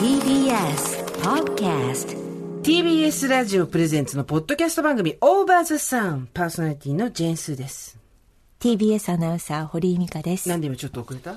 [0.00, 2.16] TBS Podcast
[2.62, 7.96] TBS ラジオプレゼンツのポッドキャスト番組 Over the Sun パーソナリティのジェーンスーです。
[8.58, 10.48] TBS アナウンサー堀井美香です。
[10.48, 11.34] なんで今ちょっと遅れた？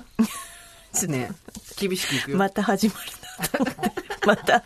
[1.06, 1.30] ね
[1.78, 2.36] 厳しくいくよ。
[2.36, 2.94] また始ま
[3.60, 4.03] るな。
[4.26, 4.62] また、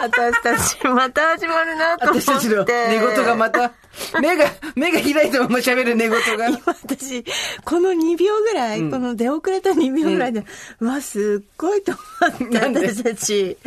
[0.00, 2.30] 私たち、また始まるなと思って。
[2.30, 3.72] 私たちの寝言がまた、
[4.20, 6.48] 目が、目が開いたまま喋る寝言が。
[6.48, 7.24] 今私、
[7.64, 10.44] この2秒ぐらい、この出遅れた2秒ぐらいで、
[10.80, 12.00] うわ、すっごいと思
[12.34, 12.88] って、なんで？
[12.88, 13.58] 私たち。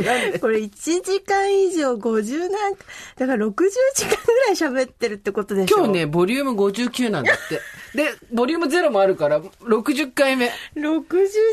[0.41, 0.69] これ1
[1.03, 2.75] 時間以上50何、
[3.17, 3.53] だから60
[3.95, 7.61] 時間ぐらい喋ってるってことでしょ今日ね、ボリューム59なんだって。
[7.95, 10.51] で、ボリュームゼロもあるから、60回目。
[10.75, 11.03] 60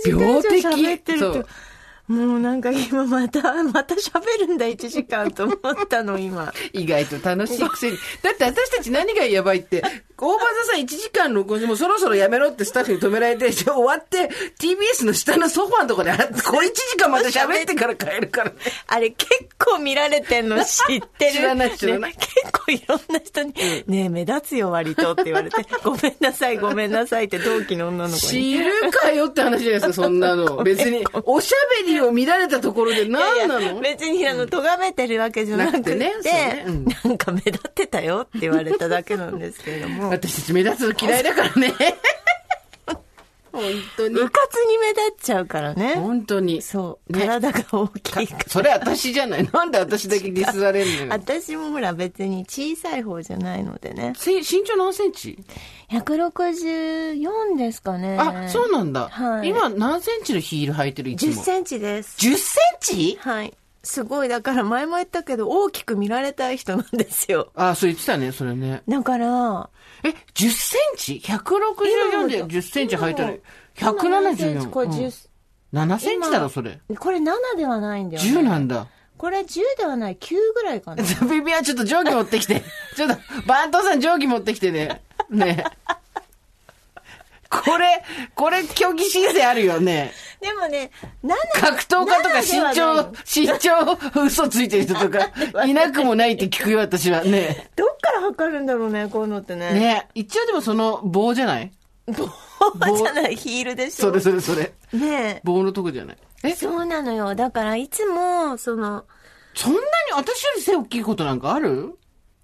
[0.02, 1.46] 時間以上喋ってると。
[2.08, 6.52] もうなんか今また、 また喋るんだ、1時間と思ったの、今。
[6.72, 7.98] 意外と楽しいくせに。
[8.22, 9.82] だって私たち何がやばいって、
[10.16, 18.56] 大場座さん1時間録音してもうそろそろやめろってスタッフに止められて、終わって TBS の下のソファーのとこで、あこれ1時間また喋ってから帰るからね。
[18.86, 21.32] あれ結構見られてんの知ってる。
[21.32, 23.52] 知らない知らないね結構いろんな人に、
[23.86, 28.20] ねえ、目立つよ割とって言われて、ごめんなさい、ごめんなさいって同期の女の子に。
[28.20, 30.62] 知るかよって話じゃないですか、そんなの。
[30.62, 33.80] 別に、 おしゃべりを見られたところで何なの？
[33.80, 40.08] 別にあの、咎めてるわけじゃなくて、ねねうんなんか目立ってたよって言われただけなんですけれども。
[40.10, 41.74] 私たち目立つの嫌いだからね。
[43.52, 43.62] 本
[43.96, 44.30] 当に部。
[44.30, 45.94] 活に目立っちゃうからね。
[45.94, 46.62] 本当に。
[46.62, 47.12] そう。
[47.12, 48.44] ね体が大きいから。
[48.46, 49.48] それ私じゃない。
[49.52, 51.06] なんで私だけディスられんのよ。
[51.10, 54.14] 私もほら別に小さい方じゃないのでね。
[54.16, 55.38] せ身長何センチ
[55.90, 58.16] ？164ですかね。
[58.18, 59.08] あ、そうなんだ。
[59.10, 61.10] はい今何センチのヒール履いてる？
[61.10, 61.42] いつ10も。
[61.42, 62.16] センチです。
[62.18, 63.18] 10センチ？
[63.20, 63.52] はい。
[63.84, 67.50] すごい、だから前も言ったけど、大きく見られたい人なんですよ。
[67.56, 68.82] あ、そう言ってたね、それね。
[68.86, 69.70] だから、
[70.04, 73.42] え、10センチ ?164 で10センチ履いてる。
[73.76, 74.70] 174。
[74.70, 75.28] これうん10、
[75.72, 76.78] 7センチだろ、それ。
[76.98, 78.30] これ7ではないんだよ、ね。
[78.30, 78.86] 10なんだ。
[79.16, 81.02] これ10ではない、9ぐらいかな。
[81.30, 82.62] ビビはちょっと定規持ってきて。
[82.96, 83.16] ちょっと、
[83.46, 85.00] バントさん定規持ってきてね。
[85.30, 85.64] ね。
[87.48, 88.02] これ、
[88.34, 90.12] これ、競技申請あるよね。
[90.42, 90.90] でもね、
[91.24, 93.06] 7、格闘家とか7ではない
[93.40, 93.58] 身長、身
[94.16, 95.30] 長嘘ついてる人とか、
[95.64, 97.22] いなくもないって聞くよ、私は。
[97.22, 97.70] ね。
[97.76, 99.72] どっから測るんだろうね、こういうのってね。
[99.72, 100.08] ね。
[100.14, 101.72] 一応でもその棒じゃない？
[102.08, 104.08] 棒じゃない、ヒールでしょ。
[104.08, 104.72] それそれそれ。
[104.92, 106.18] ね棒のとこじゃない？
[106.42, 107.36] え、そうなのよ。
[107.36, 109.04] だから、いつも、その、
[109.54, 109.84] そんなに
[110.16, 111.96] 私より背大きいことなんかある？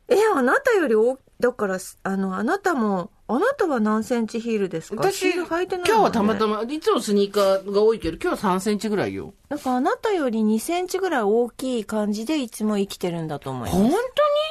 [0.09, 4.97] え、あなたより大、だから、あの、あなたも、あなたは何センチヒールですか？
[5.11, 6.65] 私、ヒール履いてない今日はたまたま。
[6.65, 9.35] ま、いつもスニーカーが多いけど、今日は3センチぐらいよ。
[9.51, 13.91] なんかあなたより2センチぐらい大きい感じでいつも生きてるんだと思い本ま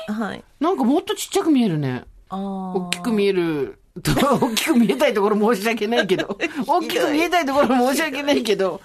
[0.08, 0.16] 当に？
[0.18, 0.22] す。
[0.22, 0.44] はい。
[0.60, 2.06] なんかもっとちっちゃく見えるね。
[2.30, 2.74] ああ。
[2.76, 3.80] 大きく見える。
[4.04, 6.38] と 大きく見えたいところ申し訳ないけど、
[6.68, 8.80] 大きく見えたいところ申し訳ないけど、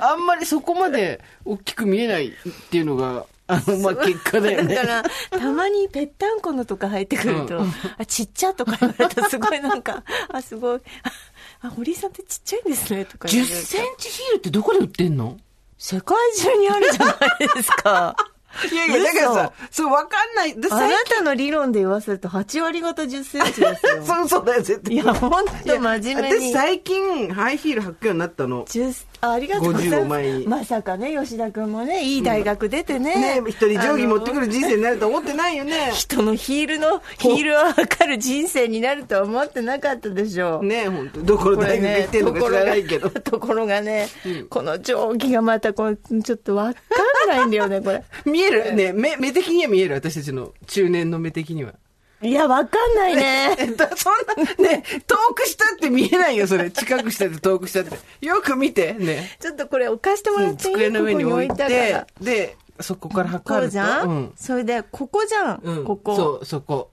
[0.00, 2.32] あんまりそこまで大きく見えないっ
[2.70, 4.74] ていうのが、あの、まあ、結果だよね。
[4.74, 15.36] だから、たまにぺったんこのとか入ってくると、うんあ、ちっちゃとか言われたらすごいなんか、あ、すごい、あ、あ堀井さんってちっちゃいんですね、とか言10われるとセンチヒールってどこで売ってんの？
[15.78, 17.18] 世界中にあるじゃない
[17.56, 18.14] ですか。
[18.70, 20.60] いやいや、だからさ、そう、わかんない。
[20.60, 24.02] であなたの理論で言わせると8割方10センチですよ。
[24.04, 24.94] そうそうだよ、絶対。
[24.94, 26.50] いや、ほんと真面目に。
[26.50, 28.64] 私最近、ハイヒール履くようになったの。
[28.66, 30.48] 10あありがとうござい50をます。
[30.48, 33.40] まさかね、吉田くんもね、いい大学出てね。
[33.40, 34.40] ね一人定規持ってくる。
[34.40, 35.92] る人生になると思ってないよね。
[35.94, 40.66] 人のヒールの、ヒールを測る人生になるとは思ってなかったでしょう。
[40.66, 43.10] ね本当どこの大学行ってんのか知らないけど。
[43.10, 44.08] ところがね、
[44.48, 46.80] この定規がまたこう、ちょっとわか
[47.26, 48.02] んないんだよね、これ。
[48.24, 51.74] 見えるね目、目的には見える私たちの中年の目的には。
[52.22, 53.54] いや、わかんないえね。
[53.72, 54.14] っと、そん
[54.62, 56.70] な、ね、遠くしたって見えないよ、それ。
[56.70, 57.98] 近くしたって遠くしたって。
[58.26, 59.36] よく見て、ね。
[59.40, 60.74] ちょっとこれ置かしてもらっていい？
[60.74, 63.68] 机の上に置いてで、そこから測ると。
[63.68, 64.32] うじゃん、うん。
[64.36, 65.60] それで、ここじゃん？
[65.62, 65.84] うん。
[65.84, 66.16] ここ。
[66.16, 66.90] そう、そこ。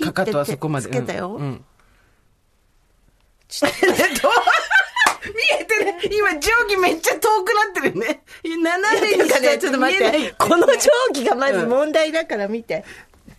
[0.00, 0.88] かかとはそこまで。
[0.88, 1.42] つけたようん。
[1.42, 1.64] うん
[3.48, 3.86] ちょっと
[5.24, 5.98] 見えてね。
[6.12, 8.22] 今、定規めっちゃ遠くなってるね。
[8.44, 10.34] 斜めになんかね、ちょっと待って。
[10.38, 12.84] この定規がまず問題だから見て。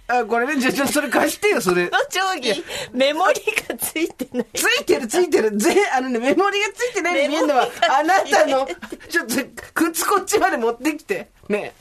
[0.10, 1.88] あ、これね、じゃあ、ちょっとそれ貸してよ、それ。
[1.88, 3.36] この定規、メモリ
[3.68, 4.48] がついてない。
[4.56, 5.56] ついてるついてる。
[5.56, 8.68] ぜ、あのね、メモリがついてないように見えるのはメモリ、があなたの、
[9.08, 9.36] ちょっと、
[9.76, 11.30] 靴こっちまで持ってきて。
[11.48, 11.74] ね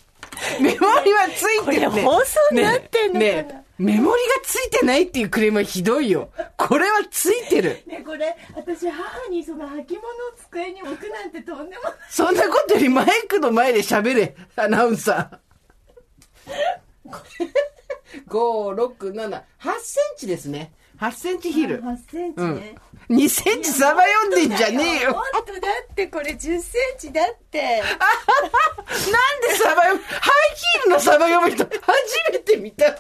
[0.61, 1.87] メモリはついてる、ね。
[1.89, 6.31] これ放送になってんのかなねねメモリがついてないっていうクレームはひどいよ。
[6.57, 7.83] これはついてる。
[7.87, 9.85] ね、これ、私、母にその履物を
[10.37, 11.93] 机に置くなんてとんでもない。
[12.11, 15.39] そんなことよりマイクの前で喋れ、アナウンサー。
[18.29, 19.43] 5、6、7、8
[19.81, 20.73] センチですね。
[20.99, 21.83] 8センチヒール。
[21.83, 22.75] 8センチうんね。。
[23.09, 25.13] 2センチサバ読んでんじゃねえよ。
[25.13, 26.61] 本当だってこれ10セン
[26.99, 27.83] チだって。
[27.87, 32.97] なんでサバ読む、ハイヒールのサバ読む人、初めて見た。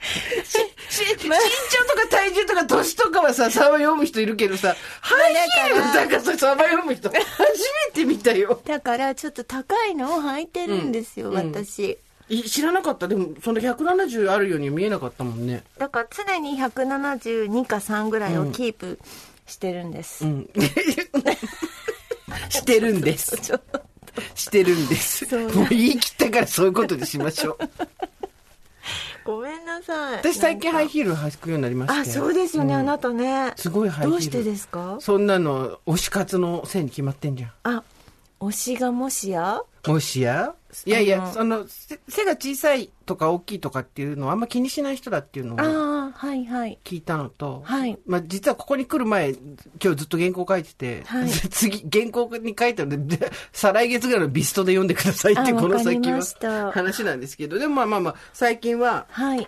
[0.00, 0.58] し、
[0.90, 8.60] し、身長とか体重とか年とかはさ、サバ読む人いるけどさ、ハイヒールの高さサバ読む人、初めて見たよ。
[8.64, 11.98] だからちょっと高いのを履いてるんですよ、うんうん私。
[12.28, 13.08] い知らなかった。
[13.08, 15.62] でも、その170あるように見えなかったもんね。
[15.78, 18.98] だから常に172か3ぐらいをキープ
[19.46, 20.24] してるんです。
[20.24, 20.50] うん。
[22.50, 23.36] してるんです。
[24.34, 25.26] してるんです。
[25.36, 27.58] もう言い切ったからそういうことにしましょう。
[29.24, 30.16] ごめんなさい。
[30.16, 32.00] 私最近ハイヒール履くようになりまして。
[32.00, 33.52] あ、そうですよね、あなたね。
[33.56, 34.10] すごいハイヒール。
[34.12, 34.96] どうしてですか？
[35.00, 37.52] そんなの、推し活のせいに決まってんじゃん。
[37.64, 37.82] あ、
[38.40, 39.60] 推しがもしや？
[39.92, 40.54] もしや？
[40.84, 45.64] いやいや、その、せ背が小さいとか大きいとかっていうのはあんま気にしない人だっていうのをあ
[46.08, 46.78] あ、はいはい。
[46.84, 59.46] 聞いたのと、はいまあ実はここに来る前、今日ずっと原稿書いてて、はい 次、原稿に書いたので、で 再来月ぐらいのビストで読んでくださいって、あこの先は話なんですけど、でもまあまあまあ、最近ははい。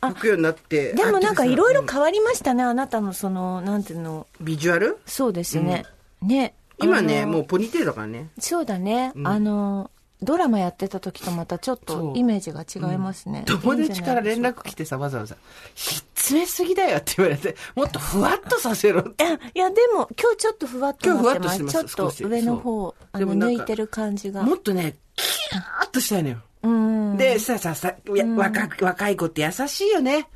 [0.00, 0.92] あ書くようになって。
[0.92, 4.26] でもなんかあいろいろうん変わりましたね、あなたのその、なんていうの。
[4.40, 4.98] ビジュアル？
[5.06, 5.84] そうですね。
[6.22, 6.54] ね。
[6.78, 8.28] 今ね、もうポニーテールだからね。
[8.38, 9.12] そうだね。
[9.14, 9.90] うんあの、
[10.22, 13.44] ドラマやってた時とまたちょっとイメージが違いますね。
[13.46, 15.36] 友達から連絡来てさ、わざわざ、
[15.74, 19.24] ひっつめすぎだよって言われて、もっとふわっとさせろって。
[19.24, 21.50] いや、いやでも今日ちょっとふわっと今日ふわなっま。
[21.50, 24.42] ってとしてますすちょっと上の方、あの、抜いてる感じが。
[24.42, 26.38] もっとね、キャーっとしたいのよ。
[26.62, 27.16] うん。
[27.18, 27.94] で、さ、さ、さ、
[28.36, 30.28] 若く、若い子って優しいよね。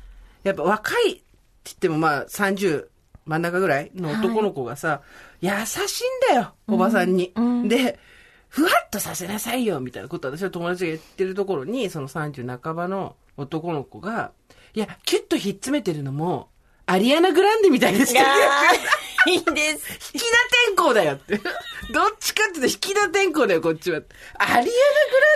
[0.43, 1.21] やっぱ若いって
[1.65, 2.87] 言ってもまあ30
[3.25, 5.01] 真ん中ぐらいの男の子がさ、
[5.41, 7.33] 優しいんだよ、おばさんに。
[7.67, 7.99] で、
[8.47, 14.31] ふわっとさせなさいよ、みたいなこと私は友達が言ってるところに、その30半ばの男の子が、
[14.73, 16.49] いや、キュッとひっつめてるのも、
[16.85, 18.21] アリアナ・グランデみたいですよ。
[19.27, 19.91] いいんです。
[20.13, 21.37] 引き田天候だよって。
[21.93, 24.01] どっちかっていうと引き田天候だよ、こっちは。
[24.37, 24.71] アリアナ・グ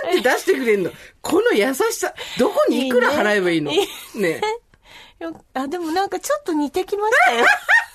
[0.08, 0.92] ランデ出してくれんの。
[1.22, 3.72] この優しさ、どこにいくら払えばいいの？
[3.72, 4.40] いいね
[5.54, 7.46] あ、でもなんかちょっと似てきましたよ。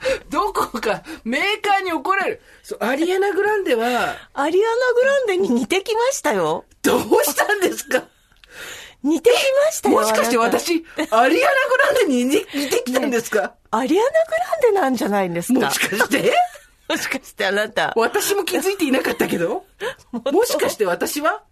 [0.30, 2.42] どこかメーカーに怒られる。
[2.62, 6.64] そう、アリアナ・グランデは、アリアナ・グランデに似てきましたよ。
[6.82, 8.02] どうしたんですか？
[9.02, 9.34] 似てき
[9.66, 9.96] ましたよ。
[10.00, 15.60] もしかして私、アリアナ・グランデに似て似てきたんですか、アリアナ・グランデなんじゃないんですか？
[15.60, 16.34] もしかして？
[16.88, 17.92] もしかしてあなた。
[17.96, 19.64] 私も気づいていなかったけど？
[20.32, 21.42] もしかして私は？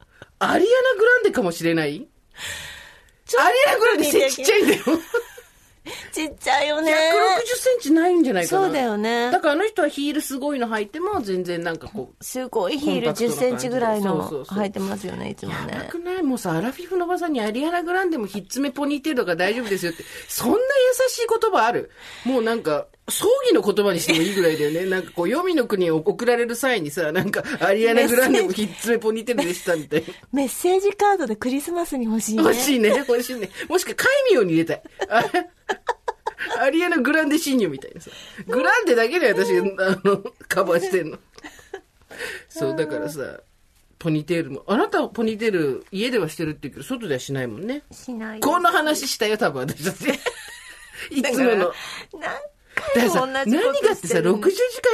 [0.41, 2.06] アリアナ・グランデかもしれない？
[3.39, 4.83] アリアナ・グランデ背ちっちゃいんだよ。
[6.12, 6.93] ちっちゃいよね。
[6.93, 6.96] 160
[7.56, 8.62] センチないんじゃないかな。
[8.64, 12.25] そうだよねだからあの人はヒールすごいの履いても全然なんかこう。
[12.25, 15.99] すごいヒールコンパクトな10センチぐらいの履いてますよね、いつもやばねく。
[16.00, 16.23] ない？
[16.23, 20.05] もうさ、アラフィフのおばさんにアリアナ・グランデもひっつめポニーテールが大丈夫ですよって。
[20.29, 20.62] そんな優
[21.08, 21.90] しい言葉ある？
[22.25, 24.85] もうなんか、葬儀の言葉にしてもいいぐらいだよね。
[24.85, 30.06] なんかこう、黄泉の国を送られる際にさ、なんか、アリアナ・グランデもひっつめポニーテールでしたみたいな。
[30.32, 32.43] メッセージカードでクリスマスに欲しいね。
[32.43, 33.49] 欲しいね、欲しいね。
[33.69, 34.82] もしくは、戒名に入れたい。
[36.56, 38.11] あ アリアナ・グランデシーニョみたいなさ。
[38.47, 41.19] グランデだけで私、あの、カバーしてんの。
[42.49, 43.41] そう、だからさ、
[43.99, 44.65] ポニーテールも。
[44.67, 47.83] あなたはポニーテール、家ではしてるって言うけど、外ではしないもんね。
[47.91, 48.41] しない。
[48.41, 50.09] この話したよ、多分私たち。
[51.11, 51.49] いつもの。
[51.49, 52.50] 何だからさ、
[52.95, 54.51] 回も同何じことがってさ、60時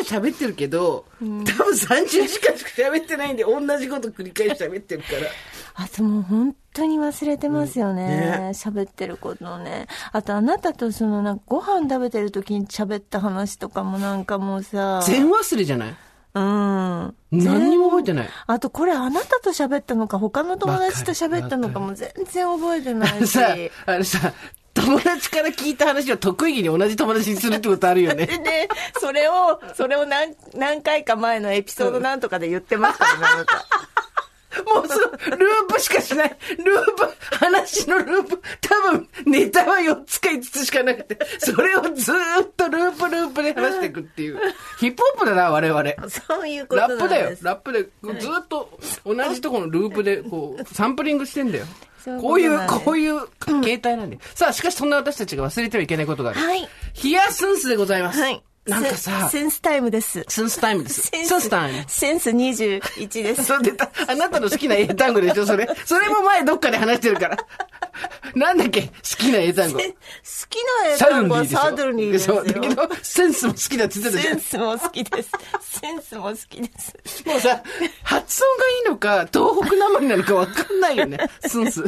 [0.09, 5.29] 間喋ってるけど、多分30時間しか喋ってないんで、同じこと繰り返し喋ってるから。
[5.85, 8.51] あともう本当に忘れてますようんねね。
[8.55, 9.87] 喋、ってることをね。
[10.13, 15.03] あとあなたとそのなんかご飯食べてる時に喋った話とかもなんかもうさ。
[15.05, 15.97] 全忘れじゃない？
[16.37, 17.15] うん。
[17.33, 18.29] 何にも覚えてない。
[18.47, 23.29] あとこれあなたと喋ったのか他の友達と喋ったのかも全然覚えてないし。
[23.39, 23.55] さ、
[23.87, 24.33] あれさ、
[24.75, 28.27] 友達から聞いた話を得意げに同じ友達にするってことあるよね。
[28.27, 28.69] で ね、
[29.01, 33.65] それを、それを何、何回か前のエピソードなんとかで言ってましたよね、あなた。
[34.73, 36.37] もうその、ループしかしない。
[36.59, 38.41] ループ、話のループ。
[38.61, 44.39] 多分、ネタは4つか5つしかなくて、それをずーっとループループで話していくっていう。
[44.79, 45.85] ヒップホップだな、我々。
[46.09, 46.89] そういうことラ。
[46.89, 47.37] ップだよ。
[47.43, 47.83] ラップで、
[48.21, 51.67] ずーっと同じところのループで、こう、サンプリングしてんだよ。
[52.21, 53.27] こういう、こういう
[53.63, 54.19] 形態なんで。
[54.35, 56.41] さあ、しかしそんな私たちが忘れてはいけないことがある。
[56.41, 56.69] はい。
[56.93, 58.21] ヒヤスンスでございます。
[58.21, 58.43] はい。
[58.67, 60.25] なんかさ、センスタイムです。
[60.27, 61.03] スンスタイムです。
[61.03, 61.85] センスタイム。
[61.87, 63.45] センス21です。
[63.45, 63.91] そう出た。
[64.09, 65.69] あなたの好きな英単語でしょ、それ。
[65.85, 67.37] それも前どっかで話してるから。
[68.35, 68.83] なんだっけ？
[68.83, 69.79] 好きな英単語。
[69.79, 72.37] 好きな英単語はサドルニーですよ。
[72.37, 74.41] そう、だけど、センスも好きだって言ってたじゃん。
[74.41, 75.31] センスも好きです。
[75.61, 77.29] センスも好きです。
[77.29, 77.63] もうさ、
[78.03, 81.19] 発音がいいのか、東北なまりなのかわかんないよね。
[81.47, 81.83] スンス。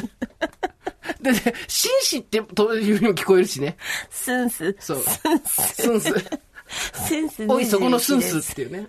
[1.22, 3.78] だって、紳士ってというにも聞こえるしね。
[4.10, 4.76] スンス。
[4.78, 5.82] そうスンス。
[5.82, 6.14] スンス。
[6.68, 7.46] スンス。
[7.48, 8.88] おい、そこのスンスっていうね。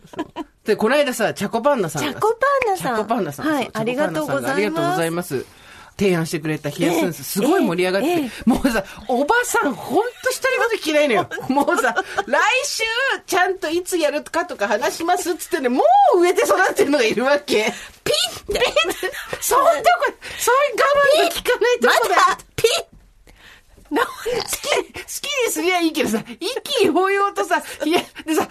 [0.66, 2.12] で、この間さ、チャコパンナさんが。
[2.12, 3.48] チャコパンナさんチャコパンナさん。
[3.48, 5.46] はいありがとうございますありがとうございます。
[5.98, 11.30] 提案してくれた冷やスンス、ええすごい盛り上がってもうさ、おばさんほんと一人こと嫌いのよ。
[11.50, 11.96] もうさ、
[12.28, 12.84] 来週、
[13.26, 15.84] ちゃんといつやるかとか話しますっつってね、も
[16.16, 17.74] う植えて育ってるのがいるわけ。
[18.04, 22.97] ピッピッそういうとこ、そういう我慢が効かないとこだピッ
[23.92, 24.42] な好き、好
[25.22, 28.48] きにすりゃいいけどさ、一気に抱擁とさ、いや、でさ、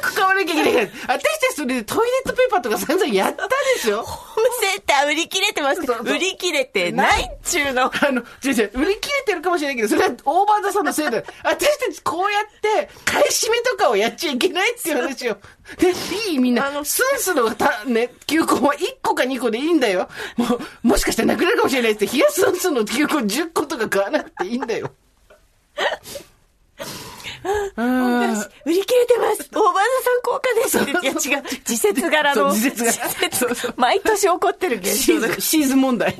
[0.00, 4.02] 早く買わなきゃいけないから、私たちそれでトイレットペーパーとか散々やったでしょ？
[4.02, 7.84] ホームセンター売り切れてます売り切れてないっちゅうの。
[7.94, 11.24] あの、違う違う、売り切れてるかもしれないけど、それはオーバーザさんのせいだよ。
[11.44, 12.44] 私たちこうやっ
[12.86, 15.36] て、買い占めとかをやっちゃいけないっていう話を。
[15.78, 15.90] で、
[16.30, 20.08] いいみんな、あのスンスのた、ね、球根は1個か2個でいいんだよ。
[20.36, 20.46] も
[20.84, 24.90] う、もしかしたらなくなるかもしれないって、冷やスンスの球根10個とか買わなくていいんだよ。
[27.76, 30.78] うん売り切れてます大場さん効果です。
[30.78, 31.42] いや違う。
[31.64, 32.52] 時節柄の。
[32.52, 36.14] 時節柄毎年起こってる現象シーズン問題。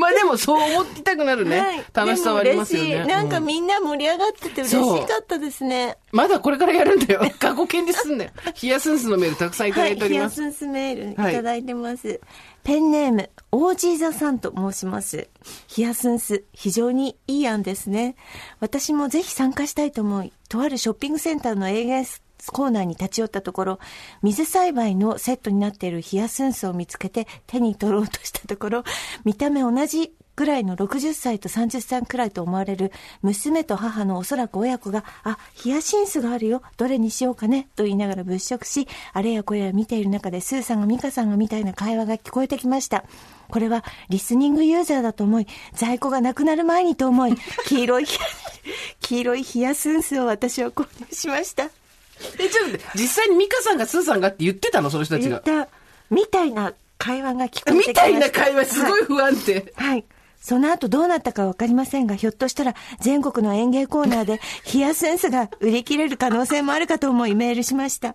[0.00, 1.56] まあでもそう思ってたくなるね。
[1.56, 1.64] ら。
[1.64, 2.88] はい楽しさはありますよね。
[2.90, 5.98] でも嬉しいなんかうんみんな盛り上がってて嬉しかったですね。
[6.12, 7.20] まだこれからやるんだよ。
[7.38, 8.30] 過去形にすんだよ。
[8.54, 10.40] ヒヤスンスのメールたくさんいただいております。
[10.40, 12.20] はい、ヒヤスンスメールいただいてます。
[12.62, 15.28] ペンネーム、オージーザさんと申します。
[15.66, 18.16] ヒヤスンス、非常にいい案ですね。
[18.60, 22.04] 私もぜひ参加したいと思い、とあるショッピングセンターの営業
[22.46, 23.78] コーナーに立ち寄ったところ、
[24.22, 28.84] 水栽培のセットになっているヒヤスンスを見つけて手に取ろうとしたところ、
[29.24, 43.04] 見た目同じぐらいの60歳と30歳くらいと思われる娘と母のおそらく親子が、あ、ヒヤシンスがあるよ、どれにしようかね、と言いながら物色し、あれやこれや見ている中でスーさんがミカさんがみたいな会話が聞こえてきました。
[43.50, 47.34] これはリスニングユーザーだと思い、在庫がなくなる前にと思い、
[47.66, 48.26] 黄色いヒヤ、
[49.02, 51.79] 黄色いヒヤスンスを私は購入しました。
[52.38, 55.42] え、ちょっと待って、実際にミカさんがスーさんがって言ってたのその人たちが。
[55.44, 55.70] 言った、
[56.10, 57.90] みたいな会話が聞こえてきました。
[57.90, 59.72] みたいな会話すごい不安定。
[59.76, 60.04] はい。
[60.40, 68.08] その後どうなったかわかりませんが、ひょっとしたら全国の園芸コーナーで ヒヤセンスが売り切れる可能性もあるかと思いメールしました。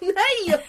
[0.00, 0.10] な
[0.46, 0.60] いよ。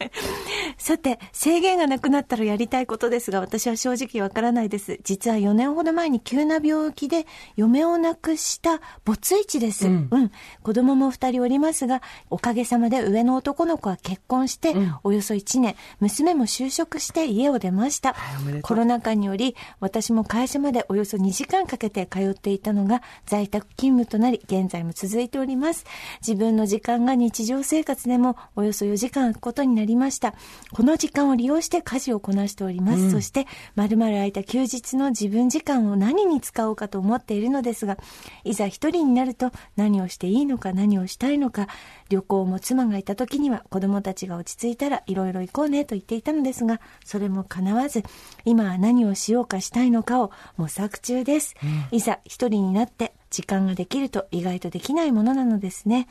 [0.78, 4.98] さて、制限がなくなったらやりたいことですが、私は正直わからないです。
[5.04, 7.26] 実は4年ほど前に急な病気で
[7.56, 9.86] 嫁を亡くした没一です。
[9.86, 10.30] うん。
[10.62, 18.16] 子供も2人おりますが、おかげさまで上の男の子は結婚して、およそ1年、娘も就職して家を出ました。
[18.40, 25.84] おめでとうコロナ禍により、私も会社までおよそ2時間かけて通っていたのが在宅勤務となり、現在も続いております。
[26.26, 30.34] 自分の時間が日常生活でもおよそ4時間空くことになりました。
[30.72, 33.10] この時間を利用して家事をこなしております。
[33.10, 37.98] そして、丸々空いた休日の自分時間を何に使おうかと思っているのですが、
[38.44, 41.68] いざ一人になると何をしていいのか何をしたいのか、
[42.08, 48.02] 旅行も妻がいた時には子供たちが落ち着いたらいろいろ行こうねと言っていたのですが、それも叶わず、
[48.44, 51.54] 今は何をしようかしたいのかを模索中です。
[51.90, 56.08] いざ一人になって時間ができると意外とできないものなのですね。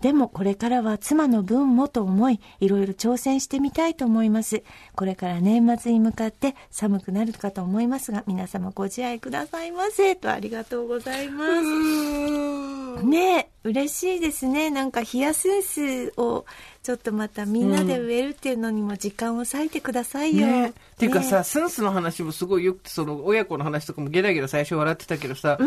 [0.00, 4.62] でもこれからは妻の分もと思い、いろいろ挑戦してみたいと思います。
[4.94, 10.14] これから年末に向かって寒くなるかと思いますが、皆様ご自愛くださいませ。
[10.14, 13.04] とありがとうございます。
[13.04, 14.70] ねえ、嬉しいですね。
[14.70, 16.44] なんかヒヤセンスを
[16.88, 20.46] ちょっとまたみんなで植えるっていうのにも時間を割いてくださいよ。
[20.46, 20.70] ね。
[20.70, 21.44] っていうかさ、ね。
[21.44, 25.58] スンスの話もすごいよくて、その親子の話とかもゲラゲラ最初笑ってたけどさ、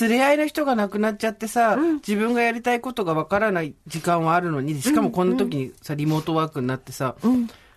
[0.00, 7.14] 連れ合いの人が亡くなっちゃってさ、自分がやりたいことがわからない時間はあるのに、しかもこの時にさ、リモートワークになってさ、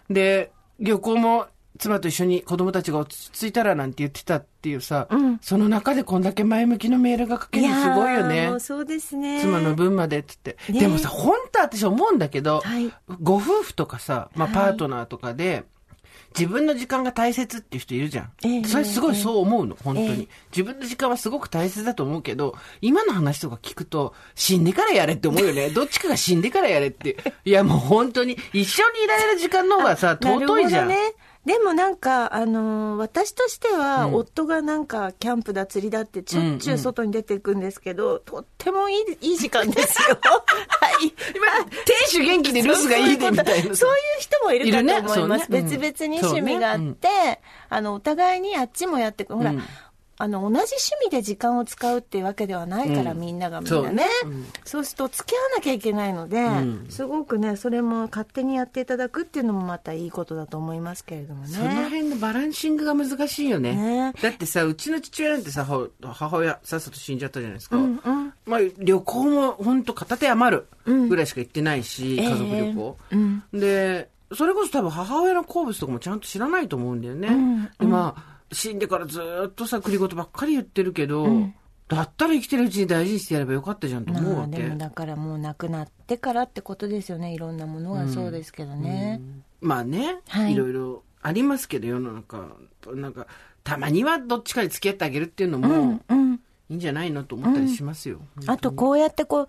[0.09, 1.47] で、旅行も
[1.83, 5.09] 妻と一緒に子供たちが落ち着いたらなんて言ってたっていうさ、
[5.41, 8.59] その中でこんだけ前向きのメールが書けるのすごいよね。
[8.59, 9.41] そうですね。
[9.41, 10.55] 妻の分までっつって。
[10.69, 12.89] ねでもさ、本当は私思うんだけど、はい
[13.21, 15.65] ご夫婦とかさ、まあはいパートナーとかで、
[16.37, 18.31] 自分の時間が大切っていう人いるじゃん。
[18.45, 25.69] ええそれすごいそう思うの、本当に、ええ自分の時間はすごく大切だと思うけど、今の話とか聞くと、死んでからやれって思うよね。
[25.75, 27.17] どっちかが死んでからやれって。
[27.45, 30.87] いやもう本当に、一緒にいられる時間の方がさ、 尊いじゃん。
[30.87, 31.15] なるほどね。
[31.45, 40.17] でもなんか、あのー私としては、夫がなんか、キャンプだ、釣りだって、ちょっちゅう外に出ていくんですけど、とってもいい、いい時間ですよ。
[40.23, 41.13] はい。
[41.35, 43.75] 今、亭主元気で留守がいいでみたいな。
[43.75, 45.51] そういう人もいるかと思います。
[45.51, 47.09] ねねうん別々に趣味があって、
[47.69, 49.35] あの、お互いにあっちもやってく。
[49.35, 49.63] ほら、うん
[50.17, 50.71] あの、同じ趣
[51.05, 54.05] 味で時間を使うっていうわけではないから、みんながみんなね。
[54.63, 56.47] そうすると、付き合わなきゃいけないので、
[56.89, 61.49] すごくね、それも勝手にやっていただくっていうのもまたいいことだと思いますけれどもね。
[61.49, 63.75] その辺のバランシングが難しいよね。
[63.75, 67.77] ねだってさ、うちの父親なんてさ、ほ母親さっさと死んじゃったじゃないですか。
[68.45, 72.97] まあ、旅行も本当片手余るぐらいしか行ってないし、家族旅行。
[73.53, 77.69] で、それこそ多分母親の好物とかもちゃんと知らないと思うんだよね。
[77.79, 81.27] で、まあ、死んでからずっとさ、栗言ばっかり言ってるけど、
[81.87, 84.57] だったら生きてるうちに大事にしてやればよかったじゃんと思うまあわけ。
[84.57, 87.33] でもだからもう亡くなってからってことですよね。
[87.33, 89.21] いろんなものがそうですけどね。
[89.61, 92.47] まあね、はいい、ろいろありますけど、世の中。
[92.93, 93.27] なんか、
[93.63, 96.33] たまにはどっちかに付き合ってあげるっていうのも、うん。
[96.69, 98.19] いいんじゃないのと思ったりしますよ。
[98.47, 99.47] あとこうやってこう、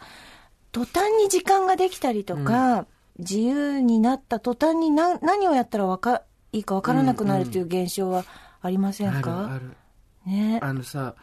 [0.73, 2.87] 途端に時間ができたりとか、
[3.19, 8.25] 自由になった途端に何何をやったらわかいいかわからなくなるという現象は
[8.65, 9.77] ありませんあるか、ある。
[10.25, 10.59] ね。
[10.63, 11.15] あのさ、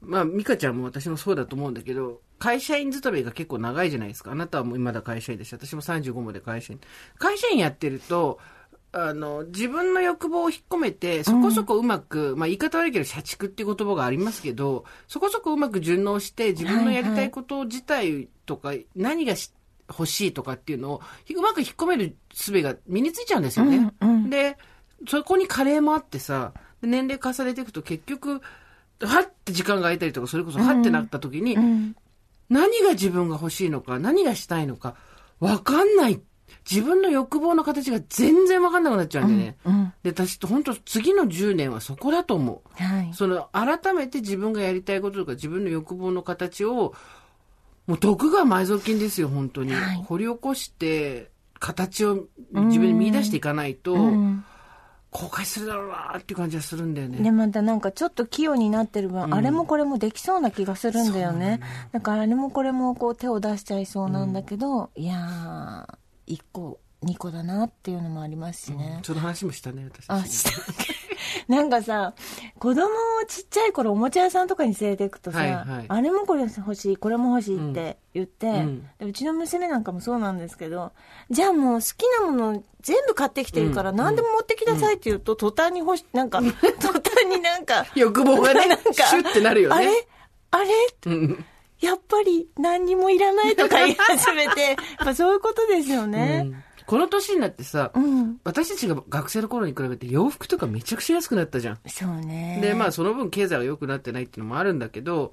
[0.00, 4.30] まあ、美香ちゃんも私もそうだと思うんだけど、会社員勤めが結構長いじゃないですか。
[4.30, 6.80] あなたはもうまだ会社員だし、私も35まで会社員。
[7.18, 8.38] 会社員やってると、
[8.92, 19.52] あの、自分の欲望を引っ込めて、そこそこうまく、まあ言い方悪いけど、社畜っていう言葉がありますけど、そこそこうまく順応して、自分のやりたいこと自体とか、何がし
[19.88, 21.00] 欲しいとかっていうのを、
[21.34, 23.92] うまく引っ込める術が身についちゃうんですよね。
[24.28, 24.56] で、
[25.08, 28.40] そこに加齢もあってさ、で年齢重ねていくと結局、
[29.00, 31.56] はって時間が空いたりとか、それこそはってなった時に、
[32.48, 34.96] 何が自分が欲しいのか、何がしたいのか、
[35.40, 36.20] わかんない。
[36.70, 39.56] 自分の欲望の形が全然わかんなくなっちゃうんでね。
[40.02, 42.82] で、私って本当次の10年はそこだと思う。
[42.82, 43.10] はい。
[43.12, 46.94] その、改めて自分がやりたいこととか自分の欲望の形を、
[47.86, 49.72] もう毒が埋蔵金ですよ、本当に。
[49.74, 53.96] はい掘り起こして、形を自分に見出していかないと、
[55.16, 57.18] 後悔するだろうなっていう感じがするんだよね。
[57.18, 61.60] で、またなんかちょっと器用になってる分、あれもこれもできそうな気がするんだよね。
[61.92, 69.00] だからあれもこれもこう手を出しちゃいそうなんだけど、いやー、1個、2個だなっていうのもありますしね。
[69.02, 70.06] その話もしたね、私。
[70.06, 70.50] たあ、ちした。
[71.48, 72.14] なんかさ、
[72.58, 72.90] 子供を
[73.26, 75.84] ちっちゃい頃おもちゃ屋さんとかに連れて行くとさ、はいはい。
[75.88, 78.88] あれもこれ欲しい、これも欲しいって言って、うん。
[78.98, 80.92] でうちの娘なんかもそうなんですけど、
[81.30, 86.40] じゃあもう好きなもの全部買ってきてるから何でも持ってきなさいって言うと、途端に欲し、なんか、
[86.80, 89.76] 途端になんか、欲望がね なんか、シュッてなるよね。
[89.76, 90.08] あれ？
[90.50, 90.70] あれ？
[91.06, 91.44] うん。
[91.80, 96.50] やっぱり何にもいらないとか言い始めて、やっぱそういうことですよね。
[96.86, 98.40] この年になってさ、うん。
[98.44, 101.78] 私たちが学生の頃に比べて洋服とかめちゃくちゃ安くなったじゃん。
[101.86, 102.58] そうね。
[102.60, 105.32] で、まあその分経済が良くなってないっていうのもあるんだけど、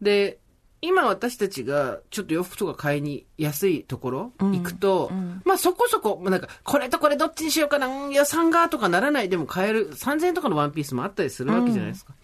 [0.00, 0.38] で、
[0.82, 5.10] 今私たちがちょっと洋服とか買いに安いところ行くと、
[5.44, 12.14] まあそこそこ、まあなんか、これとこれどっちにしようかな、うん予算がとかならないでも買える、3000円とかのワンピースもあったりするわけじゃないですか。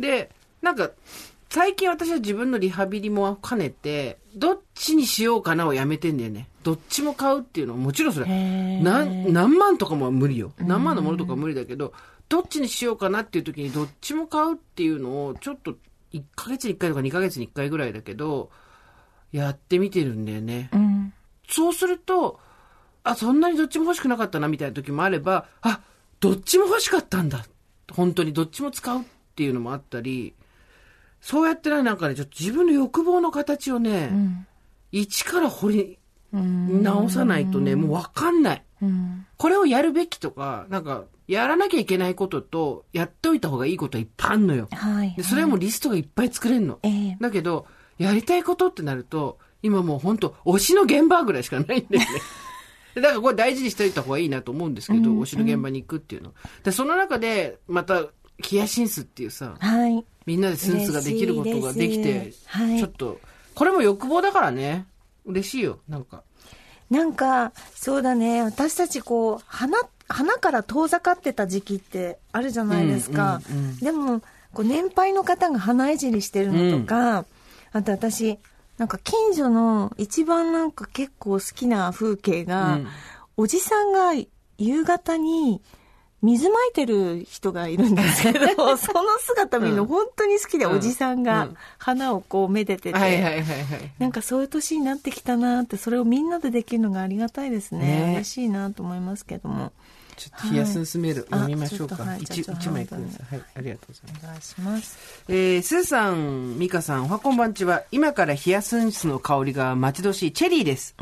[0.00, 0.30] で、
[0.62, 0.90] なんか、
[1.50, 6.48] 最近私は自分のリハビリも兼ねて、どっちにしようかなをやめてんだよね。
[6.68, 10.52] どっちも買うっていうのはもちろんそれ、何、何万とかもは無理よ。
[10.58, 11.94] 何万のものとかは無理だけど、
[12.28, 15.78] どっちにしようかなっていう時にどっちも買うっていうのを、ちょっと
[16.12, 18.50] 1ヶ月に1回とか2ヶ月に1回ぐらいだけど、
[19.32, 20.68] やってみてるんだよね。
[20.74, 21.14] うん。
[21.48, 22.38] そうすると、
[23.02, 25.80] あ、そんなにどっちも欲しくなかったなみたいな時もあれば、あ、
[26.20, 27.46] どっちも欲しかったんだ。
[27.90, 29.04] 本当にどっちも使うっ
[29.36, 30.34] ていうのもあったり、
[31.22, 34.46] そうやってね、なんかね、ちょっと自分の欲望の形をね、
[34.92, 35.97] 一から掘り
[36.32, 38.64] 直さないとね、もうわかんない。
[38.82, 39.26] うん。
[39.36, 44.68] これをやるべきとか、なんか、やらなきゃいけないことと、やっておいた方がいいことはいっぱいあんのよ。
[44.72, 45.14] はい。
[45.16, 46.78] でそれはもうリストがいっぱい作れんの。
[46.82, 47.66] ええだけど、
[47.98, 52.06] やりたいことってなると、今もう本当推しの現場ぐらいしかないんだよね。
[52.94, 56.32] で だからこれ大事にしておいた方がいいなと思うんですけど、推しの現場に行くっていうの。
[56.62, 58.06] で、その中で、また、
[58.40, 60.04] ヒヤシンスっていうさ、はい。
[60.26, 63.20] みんなでスーツができることができてはいちょっと、
[63.54, 64.86] これも欲望だからね。
[65.28, 66.22] 嬉しいよ、なんか。
[66.90, 68.42] なんか、そうだね。
[68.42, 73.40] 私たちこう、花、花から遠ざかってた時期ってあるじゃないですか。
[73.50, 74.20] うんうんうんでも、
[74.54, 77.26] こう年配の方が花いじりしてるのとか、
[77.72, 78.38] あと私、
[78.78, 82.88] なんか近所の一番なんか結構好きな風景が、うん
[83.40, 84.20] おじさんが
[84.58, 85.62] 夕方に
[86.20, 88.38] 水まいてる人がいるんですけど、
[88.76, 93.92] その姿見るの本当に好きで、うんおじさんうがん花をこうめでてて、はいはいはいはい。
[93.98, 97.78] なんかそういう年になってきたなって、それをみんなでできるのがありがたいですね。
[98.06, 99.72] ね嬉しいなと思いますけども。
[100.16, 101.94] ちょっと冷やすんすメールはい読みましょうか。
[102.00, 103.36] あちょっとはい枚ください。
[103.36, 104.56] はい、ありがとうございます。
[104.58, 105.24] お願いします。
[105.28, 110.96] えー、スーさん、ミカさん、おはこんばんちは、今からヒヤスンスの香りが待ち遠しいチェリーです。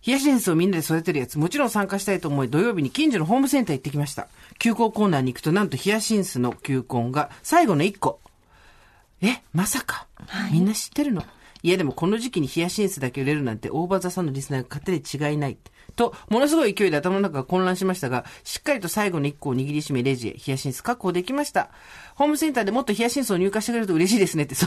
[0.00, 4.28] ヒヤシンスをみんなで育てるやつ、もちろん参加したいと思い、土曜日に近所のホームセンター行ってきました。
[4.58, 8.20] 球根コーナーに行くと、なんとヒヤシンスの球根が最後の1個。
[9.20, 10.06] え、まさか、
[10.52, 11.22] みんな知ってるの？
[11.62, 15.58] いやでもこの時期にヒヤシンスだけ売れるなんてオーバーザさんのリスナーが勝手に違いない。
[15.94, 21.68] と、ものすごい勢いで頭の中が混乱しましたが、しっかりと最後の1個を握りしめレジへヒヤシンス確保できました。
[22.14, 24.66] ホームセンターでもっとヒヤシンスを入荷してくれると嬉しいですねって、そ,、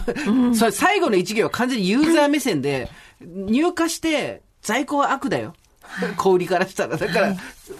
[0.53, 2.89] それ最後の一行は完全にユーザー目線で、
[3.21, 5.53] 入荷して在庫は悪だよ。
[6.17, 6.97] 小売りからしたら。
[6.97, 7.35] だから、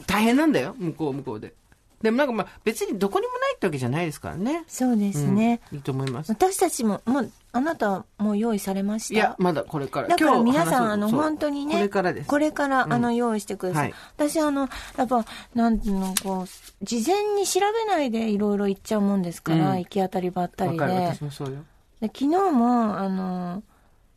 [0.05, 0.75] 大変なんだよ。
[0.77, 1.53] 向こう向こうで。
[2.01, 4.65] でもなんかまあ別にどこにもないってわけじゃないですからね。
[4.67, 5.61] そうですね。
[5.71, 6.29] いいと思います。
[6.33, 9.13] 私たちも、もう、あなたもう用意されました？
[9.13, 10.09] いや、まだこれから。
[10.09, 12.27] だから皆さん、あの、本当にね、これからです。
[12.27, 13.83] これから、あの、用意してください。
[13.83, 14.67] はい私、あの、
[14.97, 20.85] やっぱ、なんていうの、こう、事前に調べないでいろいろ言っちゃうもんですから、うん行き当たりばったりで。
[20.85, 21.59] で私もそうよ。
[22.01, 23.63] 昨日も、あの、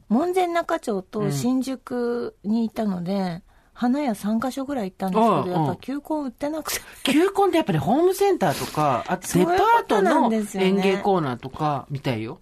[0.08, 3.42] 門前仲町と新宿にいたので、
[3.72, 6.80] 花屋3カ所ぐらい行ったんですけど、うんうんやっぱ球根売ってなくて。
[7.04, 12.40] 球根ってやっぱりホームセンターとか、あとデパートの園芸コーナーとかみたいよ。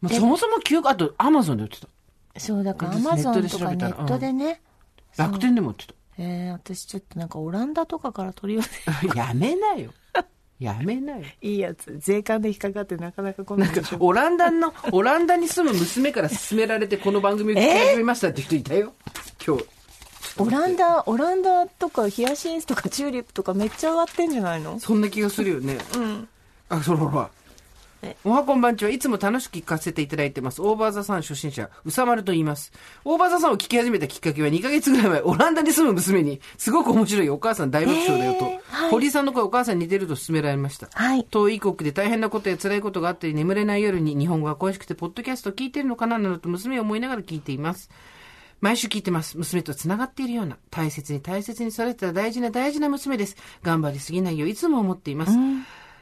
[0.00, 1.88] もうそもそも球根、あとアマゾンで売ってた。
[2.38, 4.60] そう、だからアマゾンとかネットでね、
[5.16, 5.86] 楽天でも売って
[6.20, 8.92] えー、私ちょっとなんかオランダとかから取り寄せた。
[9.16, 9.92] やめなよ。
[10.58, 11.24] やめなよ。
[11.40, 18.92] いいやつ、税関で引っかかってなかなか来なないんか、オランダの、オランダに住む娘から勧められてこの番組を聞き始めましたって人いたよ。
[19.46, 19.64] 今日。
[20.40, 24.78] オランダ、オランダとかヒヤシンスとかチューリップとかめっちゃ上がってんじゃないの？
[24.78, 25.78] そんな気がするよね。
[25.96, 26.28] うん。
[26.68, 27.47] あ、そのほらえ。
[28.24, 30.62] おはこんばんちはいつも楽しく聞かせていただいてます。
[30.62, 32.72] オーバーザさん初心者、うさまると言います。
[33.04, 38.58] オーバーザさんを聞き始めたきっかけは2ヶ月ぐらい前、オランダに住む娘に、すごく面白いお母さん大爆笑だよと、えーはい
[38.90, 40.88] 堀井さんの声お母さんに似てると勧められました。
[40.94, 41.24] はい。
[41.24, 47.90] 遠い国で大変なことや辛いことがあったり眠れない夜に日本語が恋しくてポッドキャストを聞いてるのかななどと娘を思いながら聞いています。
[48.60, 49.36] 毎週聞いてます。
[49.36, 53.36] 娘と繋がっているような、大切に大切に育てた大事な大事な娘です。
[53.62, 55.32] 頑張りすぎないよういつも思っています。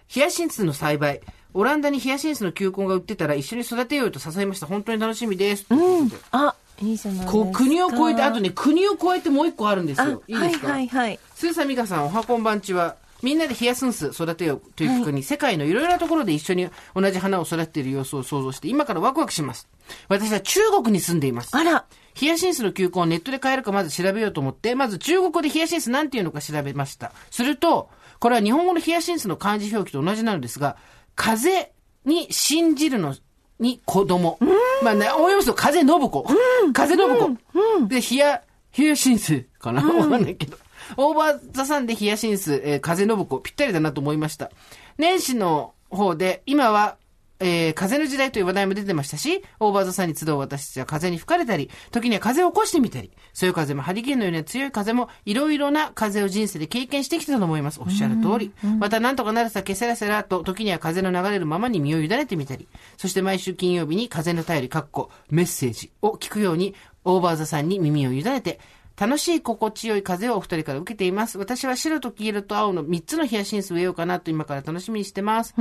[0.06, 1.20] ヒヤシンスの栽培。
[1.56, 4.66] オランダにヒヤシンスの球根が売ってたら一緒に育てようと誘いました。
[4.66, 5.64] 本当に楽しみです。
[5.70, 7.32] うことであ、いいじゃないですか。
[7.32, 10.22] こう国を越えて、あとね、国を越えてもう一個あるんですあよ。
[10.28, 11.18] いいですか、はいはいはい。
[11.34, 19.66] スーサミカさん、おはこんばんちは、みんなでヒヤスンス育てようという企画に、世界のいろいろなところで一緒に同じ花を育てている様子を想像して、今からワクワクします。
[20.08, 21.56] 私は中国に住んでいます。
[21.56, 27.12] あら、ヒヤシンスの球根をネットで買えるかまず調べようと思って、まず中国語でヒヤシンスなんていうのか調べました。
[27.30, 27.88] すると、
[28.18, 30.76] これは日本語のヒヤシンスの漢字表記と同じなのですが、
[31.16, 31.72] 風
[32.04, 33.16] に信じるの
[33.58, 34.38] に子供。
[34.82, 36.26] まあね、思いますと風信子。
[36.72, 37.88] 風信子。
[37.88, 40.56] で、ヒヤ、ヒヤシンスかなわかんないけど。
[40.96, 44.50] オーバーザさんでヒヤシンス、えー風信子、ぴったりだなと思いました。
[44.98, 46.96] 年始の方で、今は、
[47.40, 57.80] えー風の時代という話題も出てましたし、オーバーザさんに集う私たちは風に吹かれたり、時には風を起こしてみたり、そういう風もハリケーンのような強い風も、いろいろな風を人生で経験してきたと思います。
[57.80, 58.52] おっしゃる通り。
[58.78, 68.58] また、なんとかなるさけせらせらと、時には風の流れるままに身を委ねてみたり、そして毎週金曜日に風の便り、かっこ、メッセージを聞くように、オーバーザさんに耳を委ねて、
[68.98, 71.36] 楽しい心地よい風をお二人から受けています。
[71.36, 75.54] 私は白と黄色と青の3つのヒヤシンスを植えようかなと今から楽しみにしてます。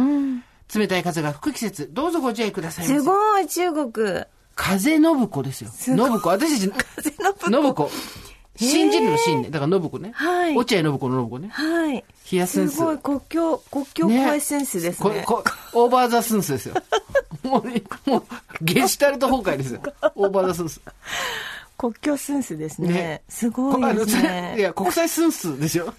[0.73, 3.05] 冷たい風が吹く季節、どうぞご自愛くださいますせ。
[3.05, 4.23] ごい、中国。
[4.55, 5.69] 風信子ですよ。
[5.71, 6.29] 信子。
[6.29, 7.11] 私たち、風
[7.51, 7.91] 信子。
[8.57, 9.49] 信じるの信ね。
[9.49, 10.11] だから信子ね。
[10.13, 11.49] はい落合信子の信子ね。
[11.49, 12.03] はい。
[12.23, 12.77] ヒヤシンス。
[12.77, 15.23] すごい、国境、国境ね越えセンスですね。
[15.25, 16.75] ここオーバーザスンスですよ。
[17.43, 18.23] もうね、もう、
[18.61, 19.81] ゲシュタルト崩壊ですよ。
[20.15, 20.81] オーバーザスンス。
[21.77, 22.87] 国境センスですね。
[22.87, 24.55] ねすごいですそれいね。
[24.61, 25.93] や、国際スンスですよ。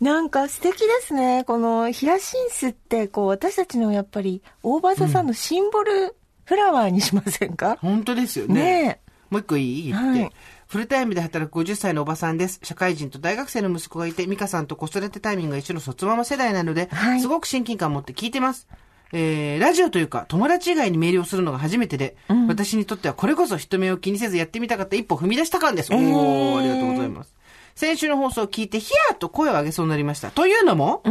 [0.00, 1.44] なんか素敵ですね。
[1.44, 8.54] このヒヤシンスって、こう、私たちのやっぱり、オーバーザさんのシンボルフラワーにしませんか、本当ですよね。
[8.54, 10.32] ねもう一個いい言って、はい
[10.68, 12.60] フルタイムで働く50歳のおばさんです。
[12.62, 18.68] 社会人と大学生の息子がいて、美香さんと子育てタイミングが一緒の卒ママ世代なので、はいすごく親近感を持って聞いてます。
[19.12, 22.16] えー、ラジオというか、友達以外にメールをするのが初めてで、
[22.48, 25.90] 私にとってはこれこそ人目を気にせずやってみたかった一歩踏み出した感です。
[25.90, 27.37] おー、ありがとうございます。
[27.78, 30.32] 先週の放送を聞いて、ヒヤーと声を上げそうになりました。
[30.32, 31.04] というのも、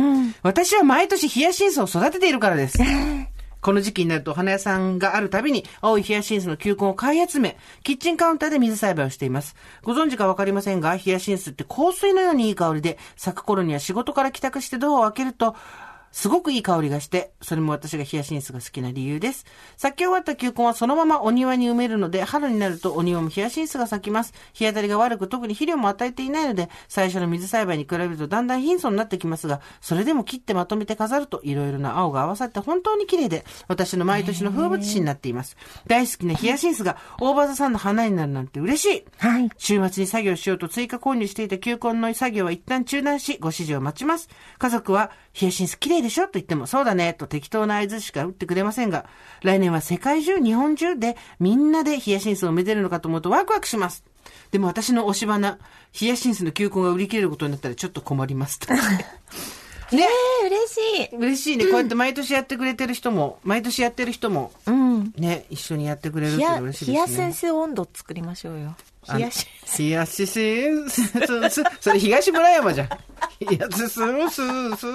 [0.43, 2.77] 私は毎年ヒヤシンスを育てているからです。
[3.61, 9.55] この時期になるとお花屋さんがあるたびに青いヒヤシンスの球根を買い集め、キッチンカウンターで水栽培をしています。
[9.81, 15.55] ご存知かわかりませんが、ヒヤシンスって香水のようにいい香りで、咲く頃には仕事から帰宅してドアを開けると、
[16.11, 19.45] すごくいい香りがして、それも私がヒヤシンスが好きな理由です。
[19.77, 24.33] 咲き終わった球根はそのままお庭に埋めるので、春になるとお庭もヒヤシンスが咲きます。
[24.53, 35.57] 日当たりが悪く、特に肥料も与えていないので、最初の水栽培に比べるとだんだん貧相になってきますが、それでも切ってまとめて飾ると、いろいろな青が合わさって本当に綺麗で、私の毎年の風物詩になっています。
[35.87, 39.05] 大好きなヒヤシンスが大場座さんの花になるなんて嬉しい。
[39.17, 39.49] はい。
[39.57, 44.29] 週末に作業しようと追加購入していた球根の作業は一旦中断し、ご指示を待ちます。
[44.57, 49.05] 家族は、ヒヤシンス綺麗でしょと言っても、そうだね、と適当な合図しか打ってくれませんが、
[49.43, 54.03] 来年は世界中、日本中で、みんなでヒヤシンスをめでるのかと思うとワクワクします。
[54.49, 55.59] でも私の推し花、
[55.91, 58.59] ヒヤシンスの球根が売り切れることになったらちょっと困ります。
[59.93, 60.07] ね
[60.41, 61.15] え、嬉しい。
[61.15, 61.65] 嬉しいね。
[61.65, 65.13] こうやって毎年やってくれてる人も、毎年やってる人も、うん。
[65.17, 66.93] ね、一緒にやってくれるって嬉しいですね。
[66.93, 68.75] 冷や先生温度作りましょうよ。
[69.13, 69.47] 冷やし。
[69.79, 71.03] 冷やししんす、
[71.49, 72.89] す、 それ東村山じゃん。
[73.39, 74.35] 冷やしすんす、
[74.77, 74.85] す。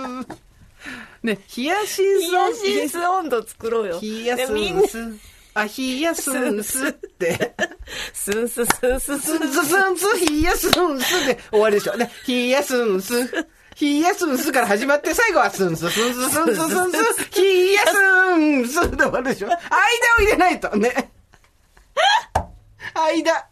[1.23, 2.31] ね、冷やしんす。
[2.31, 4.01] 冷やしス温度作ろうよ。
[4.03, 5.33] 冷やすんす。
[5.55, 7.55] あ、冷やすんすって。
[8.13, 11.97] スンススンススンすんすすんす、冷やすんすで終わりでしょ。
[11.97, 13.15] ね、冷やすんす。
[13.81, 19.49] 冷やすんすから始まって、最後はすんす、すんす、すんす、すんす、冷やすんすで終わるでしょ。
[19.49, 19.59] 間を
[20.19, 21.11] 入れないと、ね。
[22.95, 23.47] 間。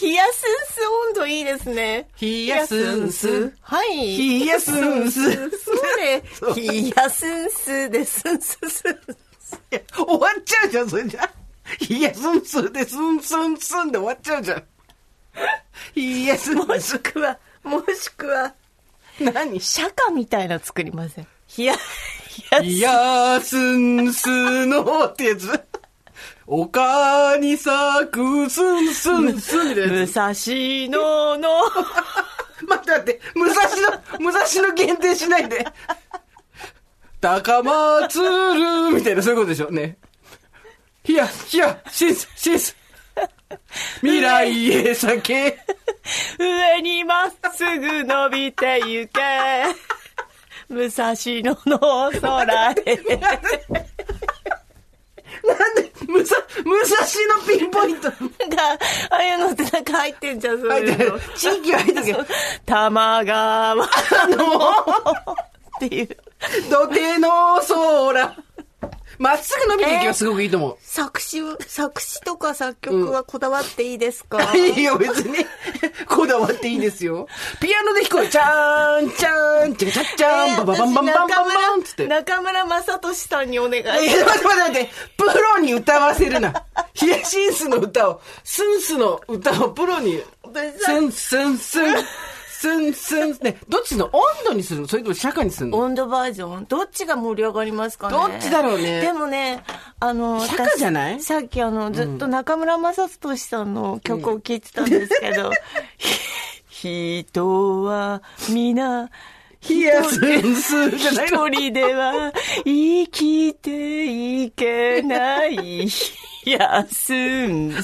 [0.00, 2.08] 冷やすんす温度いいですね。
[2.20, 3.52] 冷やすんす。
[3.60, 4.40] はい。
[4.40, 5.50] 冷やすんす。
[5.58, 6.22] それ、
[6.54, 8.90] 冷やすんすで、スンススン。
[9.70, 11.30] いや終わっちゃうじゃん、それじゃ。
[11.88, 14.62] いや、スンスンで、スンスンスンで終わっちゃうじゃん。
[15.94, 18.54] いや、スンもスしくは、もしくは、
[19.20, 19.24] ン。
[19.32, 21.26] 何釈迦みたいな作りません？
[21.56, 21.78] 冷や、冷
[22.50, 25.65] やいや、スンスのってやつ。
[26.46, 30.10] 丘に咲くスンスンスンみたいなやつ。
[30.10, 30.28] 武蔵
[30.90, 31.62] 野の、
[32.68, 35.66] 待って待って、武蔵野、武蔵野限定しないで。
[37.20, 39.70] 高松るみたいな、そういうことでしょ？
[39.70, 39.96] ね。
[41.04, 42.76] ひや、ひや、シンス、シンス。
[44.00, 45.58] 未来へ酒。
[46.38, 49.20] 上にまっすぐ伸びてゆけ。
[50.68, 51.78] 武蔵野の
[52.20, 52.76] 空へ。
[55.46, 56.96] なんで、武蔵、武蔵
[57.38, 58.08] 野ピンポイント。
[58.10, 58.72] なんか、
[59.10, 61.20] ああいうのってなんか入ってんじゃん、そう入ってるいうの。
[61.36, 62.24] 地域は入ってるけど、
[62.66, 63.88] 玉川 っ
[65.80, 66.08] ていう。
[66.70, 67.28] 土手の
[67.66, 68.36] 空。
[69.18, 70.76] まっすぐ伸びていけばすごくいいと思う。
[70.80, 75.38] 作詞、作詞とか作曲はこだわっていいですか、 いいよ、別に。
[76.06, 77.26] こだわっていいですよ。
[77.60, 78.30] ピアノで弾こうよ。
[78.30, 82.06] チャーン、チャーン、チャチャッチャーン、バババンバンバンバンバンつって。
[82.06, 84.90] 中村正俊さんにお願いしいや、待って待って待って。
[85.16, 86.64] プロに歌わせるな。
[86.92, 90.22] ヒヤシンスの歌を、スンスの歌をプロに、
[90.78, 91.94] スンスンスン、
[92.58, 94.88] スンスン、ね、どっちの温度にするの？
[94.88, 95.78] それとも釈迦にするの？
[95.78, 96.64] 温度バージョン？
[96.64, 98.16] どっちが盛り上がりますかね？
[98.16, 99.02] どっちだろうね。
[99.02, 99.62] でもね、
[100.00, 101.20] あの、釈迦じゃない？
[101.20, 105.50] 私さっきあの、ずっと中村正俊さんの曲を聴いてたんですけど、
[106.68, 109.10] ひ人は皆、
[109.60, 112.32] ヒヤスンスじゃないの一人では
[112.64, 115.88] 生きていけない、
[116.46, 117.82] やすんす。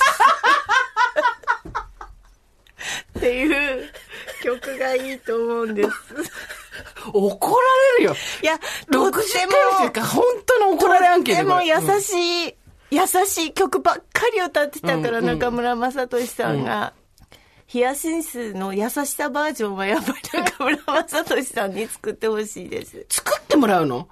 [3.18, 3.90] っていう
[4.42, 5.88] 曲がいいと思うんです。
[7.12, 7.56] 怒ら
[7.98, 8.16] れるよ。
[8.42, 8.58] いや、
[8.90, 12.02] とって60回生か、本当の怒られ案件でも優い。
[12.02, 12.54] しい、
[12.90, 16.92] 優しい曲ばっかり歌ってたから、うんうん中村雅俊さんが。
[17.66, 23.06] ヒヤシンスの優しさバージョンはやっぱり中村雅俊さんに作ってほしいです。
[23.08, 24.08] 作ってもらうの？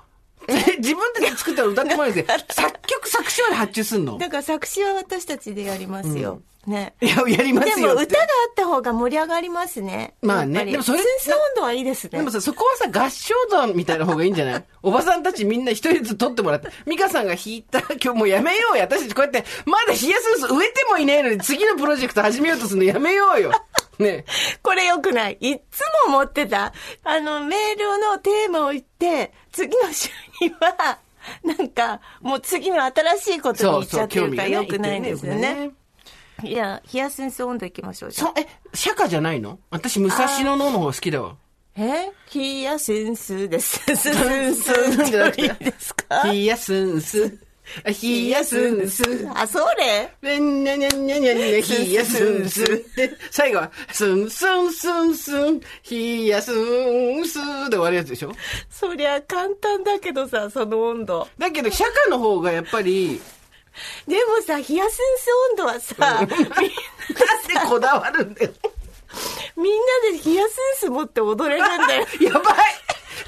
[0.79, 2.39] 自分たちで作ったら歌ってもらうんですよ。
[2.51, 4.19] 作曲作詞まで発注すんの？
[4.19, 6.43] だから作詞は私たちでやりますよ。
[6.67, 6.95] ね。
[7.01, 8.05] いや、やりますでもよって。
[8.05, 10.15] 歌があった方が盛り上がりますね。
[10.21, 12.19] まあねでもそれスンス温度はいいですね。
[12.19, 16.69] でもさ、そこはさ、合唱団みたいな方がいいんじゃないおばさんたちみんな一人ずつ取ってもらって。
[16.87, 18.83] ミカさんが弾いた今日もうやめようよ。
[18.83, 23.53] 私たちこうやって、まだ冷やす植えてもいないのに次のプロジェクト始めようとするのやめようよ。
[23.99, 24.25] ね
[24.63, 25.39] これ良くない。
[25.41, 26.73] いっつも思ってた。
[27.05, 30.99] あの、メールのテーマを言って、次の週には、
[31.45, 35.71] なんか、もう次の新しいことに行っちゃってるから良くないんですよね。。
[36.43, 38.11] いや、冷や先生温度行きましょう。
[38.11, 39.59] え、釈迦じゃないの？
[39.69, 41.37] 私、武蔵野のの方が好きだわ。
[41.77, 42.11] え？
[42.35, 43.79] 冷や先生です。
[43.85, 46.23] スンスンスンじゃなくていいですか？
[47.85, 49.03] 冷やすんす。
[49.35, 52.65] あそれねんにゃにゃにゃにゃにゃ、冷やすんす。
[52.97, 57.39] で、最後は、すんすんすんすん、冷やすんす
[57.71, 58.33] で終わるやつでしょ？
[58.71, 61.29] そりゃ簡単だけどさ、その温度。
[61.39, 63.21] だけど、釈迦の方がやっぱり、
[64.07, 66.37] でもさ、冷や先生温度はさ、ななんで
[67.69, 68.53] こだわるんだよ。
[69.57, 69.73] みん
[70.13, 72.07] なで冷やセンス持って踊れるんだよ。
[72.21, 72.55] やばい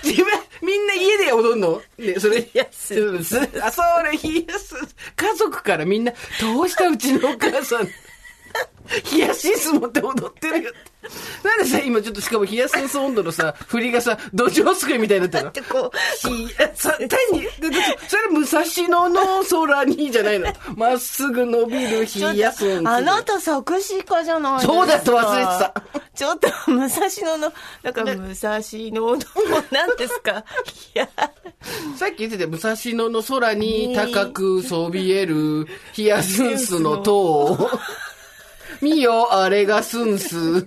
[0.03, 0.27] 自分、
[0.63, 1.81] みんな家で踊んの？
[1.99, 2.37] ね、それ。
[2.41, 2.95] 冷やす
[3.63, 4.75] あ、それ、冷やす。
[5.17, 7.89] 家族からみんな、どうしたうちのお母さん？
[9.13, 10.92] 冷やしんす持って踊ってるよって。
[11.43, 15.53] なんでさ、今ちょっとしかも冷やしんす温度のさ、振りがさ、土壌すくいみたいになってるの？
[15.53, 15.91] で、こ
[16.25, 17.43] う、いや、さ、単に、
[18.09, 20.53] それ、武蔵野の空にじゃないの。
[20.77, 22.87] まっすぐ伸びる冷やすん。
[22.87, 24.73] あなた作詞家じゃないですか。
[24.75, 25.75] そうだと忘れてた。
[26.15, 29.19] ちょっと、武蔵野の、だから、武蔵野の、
[29.71, 30.45] 何ですか？
[30.95, 31.09] いや、
[31.97, 37.59] さっき言ってたよ武蔵野の空に高くそびえるヒヤスンスの塔。
[38.83, 40.67] 見よ、あれがスンス。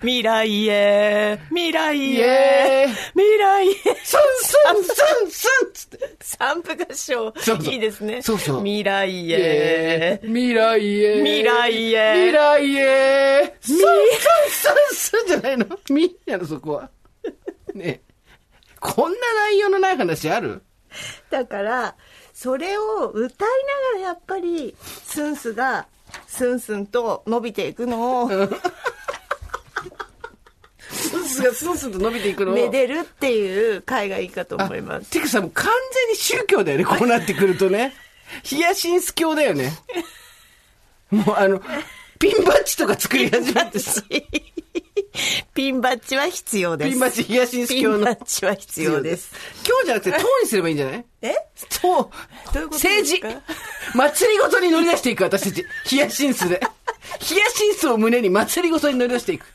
[0.00, 3.74] 未来へ、未来イへ未来へ。
[4.04, 4.90] スンスンス
[5.26, 6.16] ンスンつって。
[6.20, 7.32] 三部合唱。
[7.38, 8.20] そうそういいですね。
[8.20, 11.14] そうそう未来へ未来へ。
[11.18, 13.56] 未来へ未来へ。
[13.60, 13.84] スンスン
[14.50, 15.66] スンスンじゃないの？
[15.88, 16.90] みやの、そこは。
[17.72, 18.10] ねえ
[18.80, 19.18] こんな
[19.50, 20.62] 内容のない話ある？
[21.30, 21.94] だから、
[22.34, 23.48] それを歌い
[23.94, 25.86] ながらやっぱり、スンスが、
[26.30, 28.30] スンスンと伸びていくのを、
[30.88, 32.54] スンスがスンスンと伸びていくのを。
[32.54, 35.10] めでるっていう回がいいかと思います。
[35.10, 37.94] てかさ、もう完全に宗教だよね、 こうなってくるとね。
[38.44, 39.72] ヒヤシンス教だよね。
[41.10, 41.60] もうあの、
[42.20, 44.00] ピンバッジとか作り始めてさ、
[45.54, 46.90] ピンバッジは必要です。
[46.90, 48.16] ピンバッジヒヤシンス教のピンバ。
[48.16, 49.30] ッジは必要です。
[49.66, 51.04] 今日じゃなくて、党にすればいいんじゃない？
[51.22, 51.34] え？
[51.80, 51.88] 党。
[51.90, 53.22] どういうこと政治。
[53.94, 55.66] 祭りごとに乗り出していく、私たち。
[55.84, 56.60] ヒヤシンスで。
[57.20, 59.46] ヒヤシンスを胸に祭りごとに乗り出していく。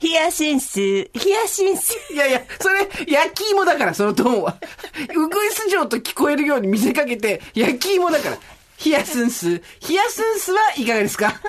[0.00, 0.78] ヒヤシンス、
[1.14, 1.96] ヒヤシンス。
[2.12, 4.58] いやいや、それ、焼き芋だから、そのトーンは。
[5.16, 8.38] ウグイス城と聞こえるように見せかけて、焼き芋だから。
[8.76, 9.62] ヒヤスンス。
[9.80, 11.40] ヒヤスンスはいかがですか？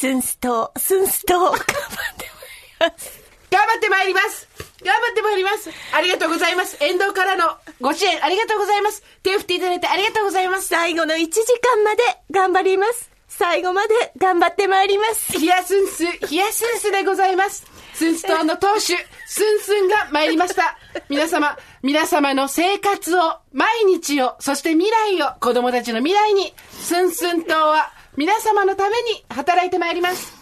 [0.00, 3.20] スンスと、スンスと、 頑張ってまいります。
[3.50, 4.48] 頑張ってまいります
[4.82, 13.10] 頑張ってまいりますありがとうございます沿道からのご支援ありがとうございます手を振っていただいてありがとうございます最後の1時間まで頑張ります。
[13.40, 15.38] 最後まで頑張ってまいります。
[15.38, 17.64] ヒヤスンス、ヒヤスンスでございます。
[17.94, 18.94] スンス島の当主、
[19.26, 20.76] スンスンが参りました。
[21.08, 30.36] 皆様、皆様の生活を、毎日を、そして未来を、子供たちの未来に、スンスン島は皆様のために働いてまいります。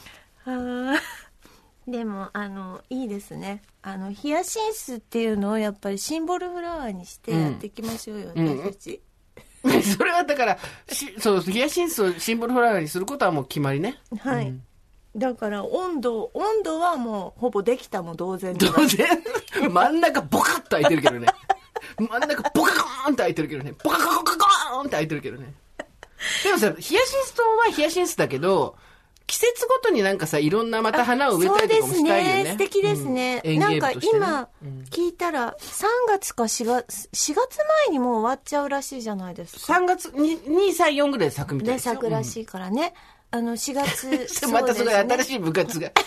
[0.44, 0.98] あー
[1.86, 3.62] でも、あの、いいですね。
[3.82, 9.02] あの、ヒヤシンスっていうのをやっぱりシンボルフラワーにしてやっていきましょうよ、ん私たち。
[9.96, 10.58] それはだから、
[10.90, 13.96] しそう、ヒヤシンスをシンボルフラワーにすることはもう決まりね。
[14.18, 14.52] はい。
[15.14, 19.22] だから、温度、温度はもう、ほぼできたも同然で当然、
[19.70, 21.28] 真ん中ボカッと開いてるけどね。
[21.96, 23.72] 真ん中ボカコーンって開いてるけどね。
[23.84, 25.54] ボカコココーンって開いてるけどね。
[26.44, 28.76] でもさ、ヒヤシンス島はヒヤシンスだけど、
[29.26, 32.32] 季節ごとになんかさ、いろんなまた花を植えたりとかもしたいよね。
[32.32, 32.50] そうですね。
[32.52, 33.42] 素敵ですね。
[33.44, 34.48] うんなんか今、
[34.90, 39.74] 聞いたら、3月か4月、4月前にもう終わっちゃうらしいじゃないですか。
[39.74, 41.92] 3月に、2、3、4ぐらいで咲くみたいで、ですよ。
[41.94, 42.94] 咲くらしいからね。
[43.30, 44.26] あの、4月。
[44.50, 45.24] またそれ新い。
[45.24, 45.92] しい部活が。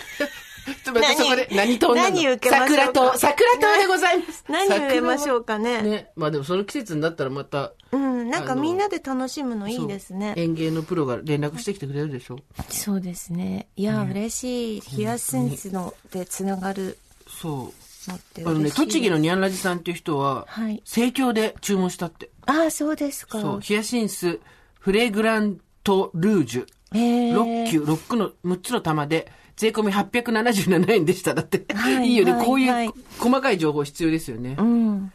[0.92, 2.16] またそこで何党なの？
[2.16, 2.92] 何受けましょうか？
[2.92, 4.44] 桜党、桜党でございます。
[4.48, 5.82] 何植えましょうかね。
[5.82, 6.10] ね。
[6.16, 10.32] まあでもその季節になったらまた、うん、なんかみんなで楽しむのいいですね。
[10.36, 12.38] 園芸のプロが連絡してきてくれるでしょ？
[12.70, 13.68] そうですね。
[13.76, 14.80] いや、嬉しい。
[14.80, 17.72] ヒヤシンスのでつながるそ
[18.08, 18.10] う。
[18.10, 18.70] のってあのね。
[18.70, 22.30] 栃木のニャンラジさんっていう人は、はい盛況で注文したって。
[22.46, 23.40] ああ、そうですか。
[23.40, 24.40] そう、ヒヤシンス、
[24.80, 31.34] フレグラントルージュ、へー6球、6の、6つの玉で、税込み877円でした。
[31.34, 31.72] だって。
[31.74, 34.56] はいいいよね、はいこういう細かい情報必要ですよね。
[34.58, 35.12] うん。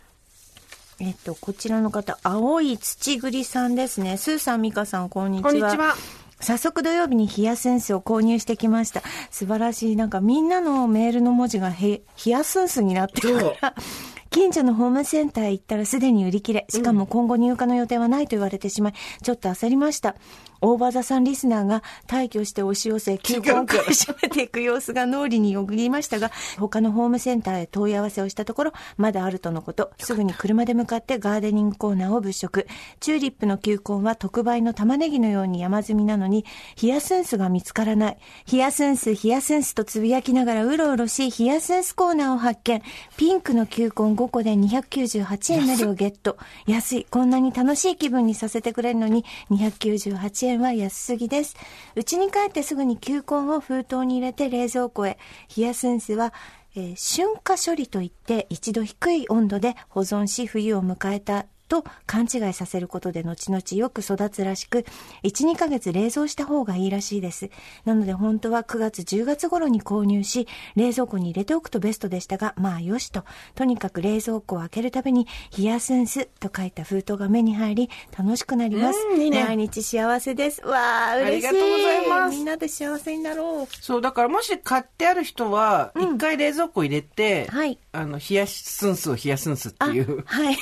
[1.00, 4.18] えっと、こちらの方、青い土栗さんですね。
[4.18, 5.52] スーさん、ミカさん、こんにちは。
[5.52, 5.96] こんにちは。
[6.40, 9.02] 早速土曜日にヒヤスンスを購入してきました。
[9.30, 9.96] 素晴らしい。
[9.96, 13.76] なんかみんなのメールの文字がへヒヤスンスになってるから。
[14.30, 16.66] 近所のホームセンターへ行ったらすでに売り切れ。
[16.70, 20.16] しかも今後入荷の予定はないと言われてしまい、ちょっと焦りました。
[20.62, 29.92] 大場座さんリスナーが退去して押し寄せ、休校を買い占めていく様子が脳裏によぎりましたが、他のホームセンターへ問い合わせをしたところ、まだあるとのこと。
[30.00, 32.66] すぐに車で向かってガーデニングコーナーを物色。
[33.00, 38.18] チューリップの球根は特売の玉ねぎのように山積みなのに、ヒヤスンスが見つからない。
[38.46, 42.82] ヒヤスンス、ヒヤスンスとつぶやきながらうろうろし、ヒヤスンスコーナーを発見。
[43.18, 46.38] ピンクの球根5個で298円なりをゲット。
[46.66, 47.08] 安い。
[47.10, 51.58] こんなに楽しい気分にさせてくれるのに、298円は安すぎです。
[51.96, 55.18] 家に帰ってすぐに球根を封筒に入れて冷蔵庫へ。
[55.50, 56.34] ヒヤスンスは、
[56.76, 64.86] えー春夏処理といって一度低い温度で保存し冬を迎えたと勘違いさせることで後々よく育つらしく、
[65.24, 67.50] 1、2ヶ月冷蔵した方がいいらしいです。
[67.86, 73.24] なので本当は9月、10月頃に購入し、冷蔵庫に入れておくとベストでしたが、まあよしと、
[73.56, 79.00] とにかく冷蔵庫を開けるたびに、ヒヤスンスと書いた封筒が目に入り、楽しくなります。
[79.12, 80.62] うんいいね毎日幸せです。
[80.62, 81.48] わあ、嬉しい。
[81.48, 83.76] ありがとうございますみんなで幸せになろう。
[83.82, 90.24] そう、だからもし買ってある人は、一回冷蔵庫入れて、はいあの、冷やしスンスを冷やすんすってあいう。
[90.26, 90.58] はい。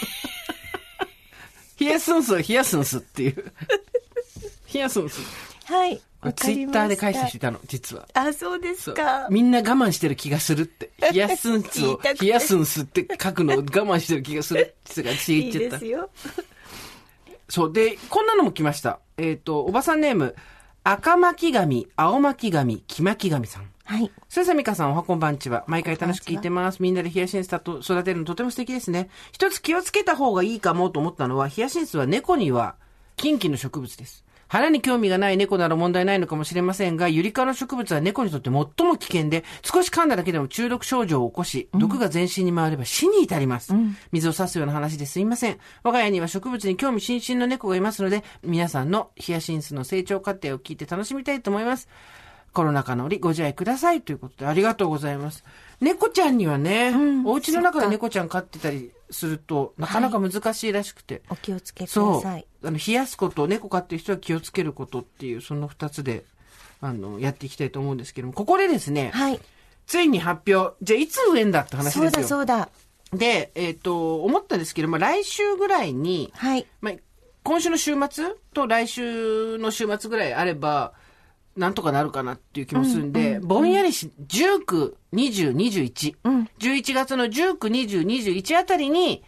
[1.86, 3.52] 冷やすんすを冷やすんすっていう。
[4.74, 5.22] 冷やすんす。
[5.66, 6.02] はい。
[6.34, 8.08] ツイッターで返した人いたの、実は。
[8.14, 9.28] あ、そうですか。
[9.30, 10.92] みんな我慢してる気がするって。
[11.12, 15.92] 冷やすんすを冷やすんすって書くのを我慢してる気がするって人が私いい言っちゃったです。
[15.92, 16.10] よ。
[17.48, 17.74] そう。
[17.74, 19.00] で、こんなのも来ました。
[19.18, 20.36] えっ、と、おばさんネーム、
[20.84, 23.70] 赤巻紙、青巻紙、黄巻紙さん。
[23.86, 24.12] はい。
[24.30, 25.64] それさみかさん、おはこんばんちは。
[25.68, 26.82] 毎回楽しく聞いてます。
[26.82, 29.10] みんなでヒヤシンスと育てるのとても素敵ですね。
[29.32, 32.76] 一つ気をつけた方がいいかもと思ったのは、ヒヤシンスは猫には
[33.16, 34.26] 近畿の植物です。
[34.48, 43.72] 花に興味がない猫なら問題ないのかもしれませんが、ユリ科の植物は猫にとって最も危険で、少し噛んだだけでも中毒症状を起こし、毒が全身に回れば死に至ります。
[44.12, 45.60] 水を差すような話ですいません。
[45.84, 51.88] 我が家には植物に興味津々の猫がいますので、皆さんのヒヤシンスの成長過程を聞いて楽しみたいと思います。
[52.56, 55.44] コロナ禍の折ご自愛くださいということでありがとうございます。
[55.82, 56.94] 猫ちゃんにはね、
[57.26, 61.22] お家の中で猫ちゃん飼ってたりすると、なかなか難しいらしくて。
[61.30, 62.22] お気をつけくだそう。
[62.22, 62.48] さい。
[62.64, 66.24] あの、冷やすこと、猫飼ってる人は気をつけることっていう、その二つで、
[66.82, 69.40] あの、やっていきたいと思うんですけども、ここでですね、はい。
[69.86, 70.76] ついに発表。
[70.82, 72.28] じゃあ、いつ植えんだって話そうだですよ。
[72.28, 72.70] そうだ。
[73.14, 76.66] で、えっ、と、思ったんですけど、まあ、来週ぐらいに、はい。
[76.80, 76.94] まあ、
[77.44, 80.94] 今週の週末と来週の週末ぐらいあれば、
[81.56, 89.24] なんとかなるかなっていう気もするんで、ぼんやりし、19、20、21、うん11月の19、20、21あたりに、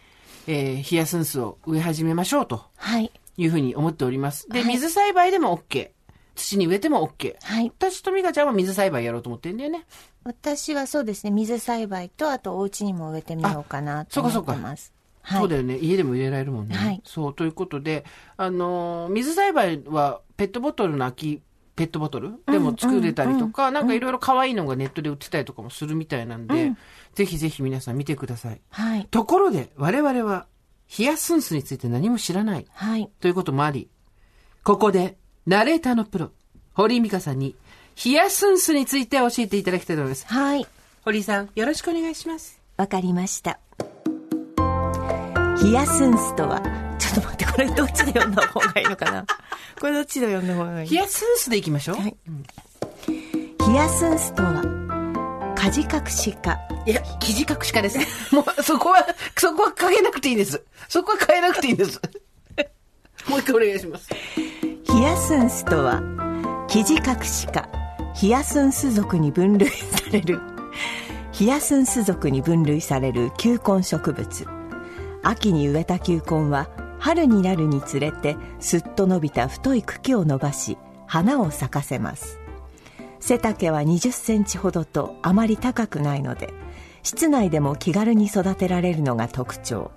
[0.46, 3.10] えー、ヒヤスンスを植え始めましょうとはい。
[3.36, 4.48] いうふうに思っております。
[4.48, 5.90] で、はい水栽培でも OK。
[6.34, 7.36] 土に植えても OK。
[7.42, 7.66] はい。
[7.78, 9.86] 私と美香ちゃんは水栽培やろうと思ってるんだよね。
[10.24, 14.92] 私はそうですね、水栽培と、あとお家にも植えてみようかなと思ってます。
[15.22, 15.40] はい。
[15.40, 15.78] そうだよね。
[15.78, 16.74] 家でも入れられるもんね。
[16.76, 18.04] はいそう、ということで、
[18.36, 21.42] あのー水栽培はペットボトルの空き、
[21.78, 22.32] ペットボトル？
[22.46, 26.72] でも作れたりとか、なんかいろいろ可愛いのがネットで売ってたりとかもするみたいなんで、
[27.14, 28.60] ぜひぜひ皆さん見てください。
[28.70, 29.06] はい。
[29.12, 30.46] ところで、我々は、
[30.88, 33.08] ヒヤスンスについて何も知らないはい。
[33.20, 33.88] ということもあり、
[34.64, 35.16] ここで、
[35.46, 36.32] ナレーターのプロ、
[36.72, 37.54] 堀井美香さんに、
[37.94, 40.26] ヒヤスンスについて教えていただきたいと思います。
[40.26, 40.66] はい。
[41.04, 42.60] 堀井さん、よろしくお願いします。
[42.76, 43.60] わかりました。
[45.60, 49.24] ヒヤスンスとは、ちょっと待って、これどっちで読んだ方がいいのかな？
[49.80, 50.88] これどっちで読んだ方がいい？
[50.88, 51.96] ヒヤスンスでいきましょう。
[51.96, 52.16] はい
[53.64, 54.62] ヒヤスンスとは、
[55.54, 56.58] カジカクシ科。
[56.86, 57.98] いや、記事隠し家です。
[58.34, 60.62] もう、そこは、そこは変えなくていいです。
[60.88, 62.00] そこは変えなくていいんです。
[63.28, 64.08] もう一回お願いします。
[64.84, 66.00] ヒヤスンスとは、
[66.68, 67.68] キジカクシ科、
[68.14, 69.76] ヒヤスンス属に分類さ
[70.12, 70.40] れる、
[71.32, 74.46] ヒヤスンス属に分類される球根植物。
[75.22, 76.68] 秋に植えた球根は、
[76.98, 82.38] 春になるにつれて、すっと伸びた太い茎を伸ばし、花を咲かせます。
[83.20, 86.52] 背丈は20センチほどとあまり高くないので、
[87.02, 89.90] 室内でも気軽に育てられるのが特徴。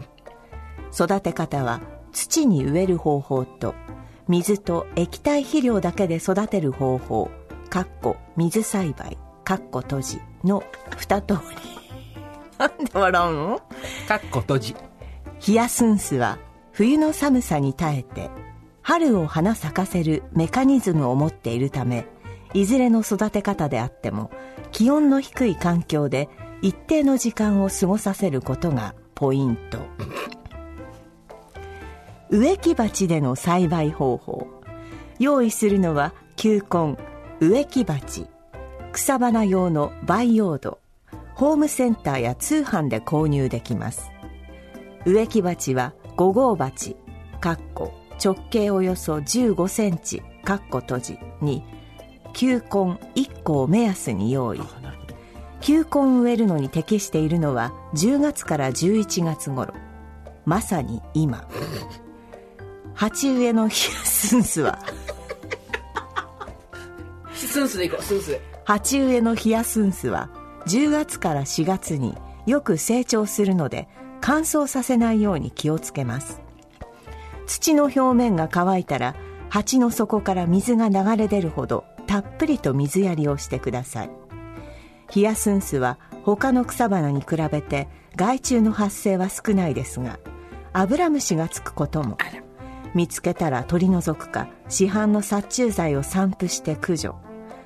[0.93, 1.82] 育て方は
[2.12, 3.76] 土に植える方法と
[4.28, 7.32] 水と液体肥料だけで育てる方法
[7.70, 10.64] かっこ水栽培かっこ閉じの
[10.97, 11.58] 二通り
[12.58, 13.62] なんで笑うの？
[14.08, 14.76] かっこ閉じ。
[15.39, 16.38] ヒヤスンスは
[16.74, 18.30] 冬の寒さに耐えて
[18.82, 22.05] 春を花咲かせるメカニズムを持っているため
[22.53, 24.32] いずれの育て方であっても
[24.72, 26.30] 気温の低い環境で
[26.61, 29.80] 一定の時間を過ごさせることがポイント。
[32.30, 34.47] 植木鉢での栽培方法。
[35.19, 36.97] 用意するのは球根
[37.39, 38.28] 植木鉢。
[38.93, 40.80] 草花用の培養土。
[41.34, 44.11] ホームセンターや通販で購入できます。
[45.05, 46.95] 植木鉢は5号鉢
[47.39, 47.91] かっこ
[48.24, 51.63] 直径およそ15センチかっこ閉じに
[52.32, 54.61] 球根1個を目安に用意。
[55.61, 59.74] 球根を植えるのに適しているのは10月から11月頃。
[60.45, 61.47] まさに今。
[62.93, 64.78] 鉢植えのヒヤスンスは。
[67.34, 68.41] スンスでいこう、スンスで。
[68.63, 70.30] 鉢植えのヒヤスンスは
[70.67, 72.15] 10月から4月に
[72.45, 73.88] よく成長するので
[74.22, 76.41] 乾燥させないように気をつけます。
[77.47, 79.15] 土の表面が乾いたら
[79.49, 84.09] 鉢の底から水が流れ出るほどたっぷりと水やりをしてください。
[85.09, 90.19] ヒヤスンスは他の草花に比べて害虫の発生は少ないですが
[90.72, 92.17] アブラムシがつくことも。
[92.93, 97.15] 見つけたら取り除くか市販の殺虫剤を散布して駆除。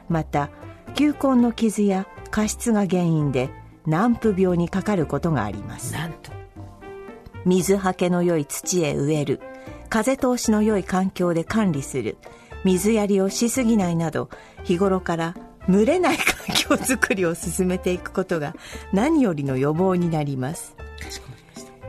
[0.08, 0.50] また
[0.96, 3.50] 球根の傷や過失が原因で
[3.86, 5.94] 軟腐病にかかることがあります。
[5.94, 6.35] なんと。
[7.46, 9.40] 水はけの良い土へ植える。
[9.90, 12.18] 風通しの良い環境で管理する。
[12.64, 14.30] 水やりをしすぎないなど
[14.64, 15.36] 日頃から
[15.70, 18.56] 蒸れない環境づくりを進めていくことが
[18.92, 20.76] 何よりの予防になります。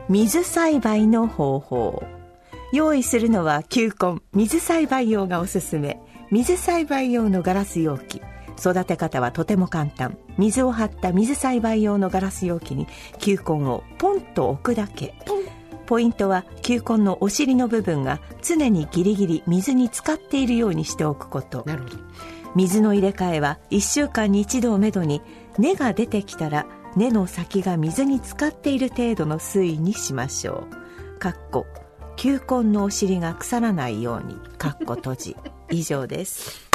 [0.09, 2.03] 水栽培の方法。
[2.71, 4.19] 用意するのは球根。
[4.33, 5.99] 水栽培用がおすすめ。
[6.31, 8.21] 水栽培用のガラス容器。
[8.59, 10.17] 育て方はとても簡単。
[10.37, 12.87] 水を張った水栽培用のガラス容器に
[13.19, 15.13] 球根をポンと置くだけ。
[15.85, 21.63] ポイントは球根のお尻の部分が常にギリギリ水に浸かっているようにしておくこと。
[21.65, 21.95] なるほど。
[22.55, 25.21] 水の入れ替えは1週間に1度をめどに
[25.57, 30.65] 根が出てきたら根の先が水に浸かっている程度の水位にしましょ
[31.15, 31.19] う。
[31.19, 31.65] かっこ
[32.15, 35.35] 球根のお尻が腐らないようにかっこ閉じ。
[35.69, 36.66] 以上です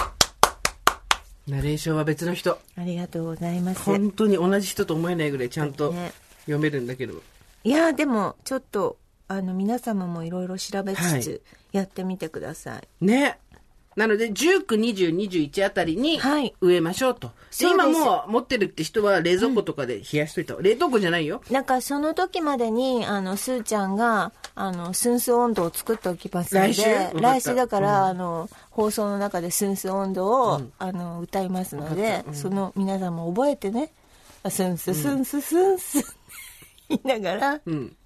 [1.49, 2.59] ナレーションは別の人。
[2.77, 7.15] ありがとうございます本当に同じ人と思えないぐらいちゃんとね読めるんだけど。
[7.65, 8.97] いやでもちょっと
[9.29, 13.39] あの皆様もいろいろ調べつはいつやってみてください、ね。
[13.95, 15.15] なので、19、20、
[15.51, 17.29] 21あたりにはい植えましょうと。
[17.29, 20.55] でそうです今もう持ってるって人は冷蔵庫とかで冷やしといた。
[20.55, 21.43] 冷凍庫じゃないよ。
[21.51, 26.85] なんかその時までにあのスーちゃんがあのスンス温度を作っておきますので来週？
[27.21, 33.91] 来週だから、あの放送の中でスンス温度を、あの歌いますので、その皆さんも覚えてね。
[34.49, 36.17] スンススンススンス、
[36.89, 37.97] 言いながら、うん。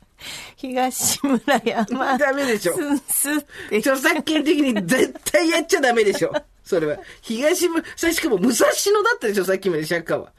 [0.56, 2.74] 東村山 ダメでしょ。
[2.74, 3.34] スンスっ
[3.70, 3.78] て。
[3.78, 6.32] 著作権的に絶対やっちゃダメでしょ。
[6.64, 6.98] それは。
[7.20, 10.32] 東部、それしかも武蔵野だったでしょ、さっきまで釈迦は。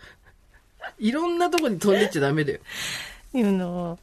[0.99, 2.59] いろんなとこに飛んでっちゃダメだよ。
[3.33, 3.99] いうのを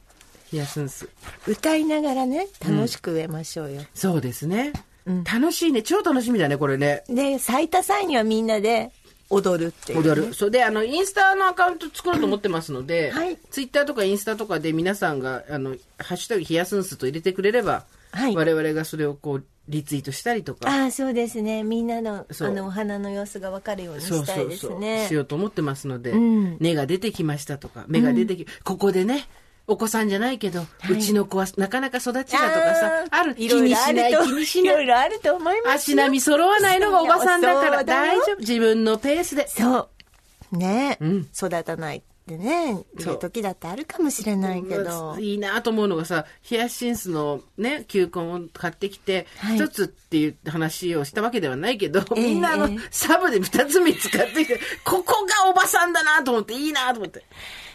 [0.55, 1.09] 冷やすんす。
[1.47, 4.71] 歌いながらね楽しく植えましょうよ、そうですね。
[5.05, 5.83] 楽しいね。
[5.83, 7.03] 超楽しみだね、これね。
[7.09, 8.91] で咲いた際にはみんなで
[9.29, 10.33] 踊るっていう、ね、踊る。
[10.33, 13.37] それで、あの、インスタのアカウント作ろうと思ってますので、はい。
[13.49, 18.35] ツイッターとかインスタとかで皆さんが、あの、ハッシュタグ冷やすんすと入れてくれれば、はい。
[18.35, 21.63] 我々がそれをこう、リツイートしたりとか、ああそうですね。
[21.63, 22.49] みんなのそう。
[22.49, 25.07] あのお花の様子が分かるようにそうしたいでそうそう、すね。
[25.07, 26.57] しようと思ってますので、ん。
[26.59, 29.27] 根が出てきましたとか、芽が出てき、ここでね、
[29.67, 33.35] お子さんじゃないけど、うちの子はなかなか育ちがとかさ、ある。
[33.35, 34.73] 気にしない、ろあると気にしない。
[34.73, 38.39] いろいろあると思います足並み揃わないのがおばさんだから大丈夫。
[38.39, 39.47] 自分のペースで。
[39.47, 39.89] そう
[40.51, 57.23] ね、ん育たないってねそういう時だってあるかもしれないけどいいなと思うのがさ、ヒヤシンスのね、球根を買ってきて、はい一、つっていう話をしたわけではないけど、ええみんなあの、ええサブで二つ三つ買ってきて、ここがおばさんだなと思って、いいなと思って。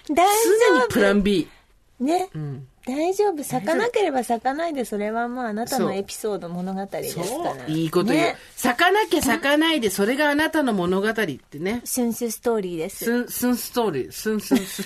[0.08, 1.48] 大常に丈プラン B。
[2.00, 7.70] 夫ね、ん大丈夫咲かなければ咲かないでそれはまああなたのエピソード物語ですかそらう。
[7.70, 8.18] いいこと言う。
[8.18, 11.82] ね咲かなきゃ咲かないで、それがあなたの物語ってね。
[11.84, 14.84] スンスストーリーですスン、スンストーリー、スンスンスン、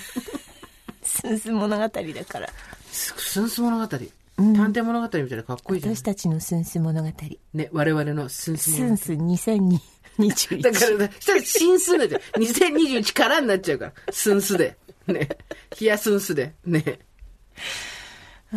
[1.02, 1.88] スンス物語だ
[2.24, 2.48] から
[2.90, 3.86] スンス物語。
[4.36, 6.02] 探偵物語みたいなかっこいいじゃん私。
[6.02, 7.08] たちのスンス物語
[7.52, 8.96] ね、我々のスンス物語。
[8.96, 13.92] スンス2021だから、だしたら新数で、2021からになっちゃうから。
[14.10, 14.76] スンスで。
[15.12, 15.28] ね。
[15.74, 16.54] ヒヤスンスで。
[16.64, 16.98] ね。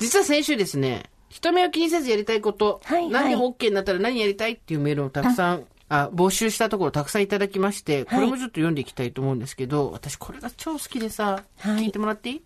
[0.00, 12.42] 実は先週ですね、人目を気にせずやりたいこと、はいはい何でも OK になったら何やりたいっていうメールをたくさん、あ募集したところたくさんいただきまして、これもちょっと読んでいきたいと思うんですけど、私これが超好きでさ、はい聞いてもらっていい？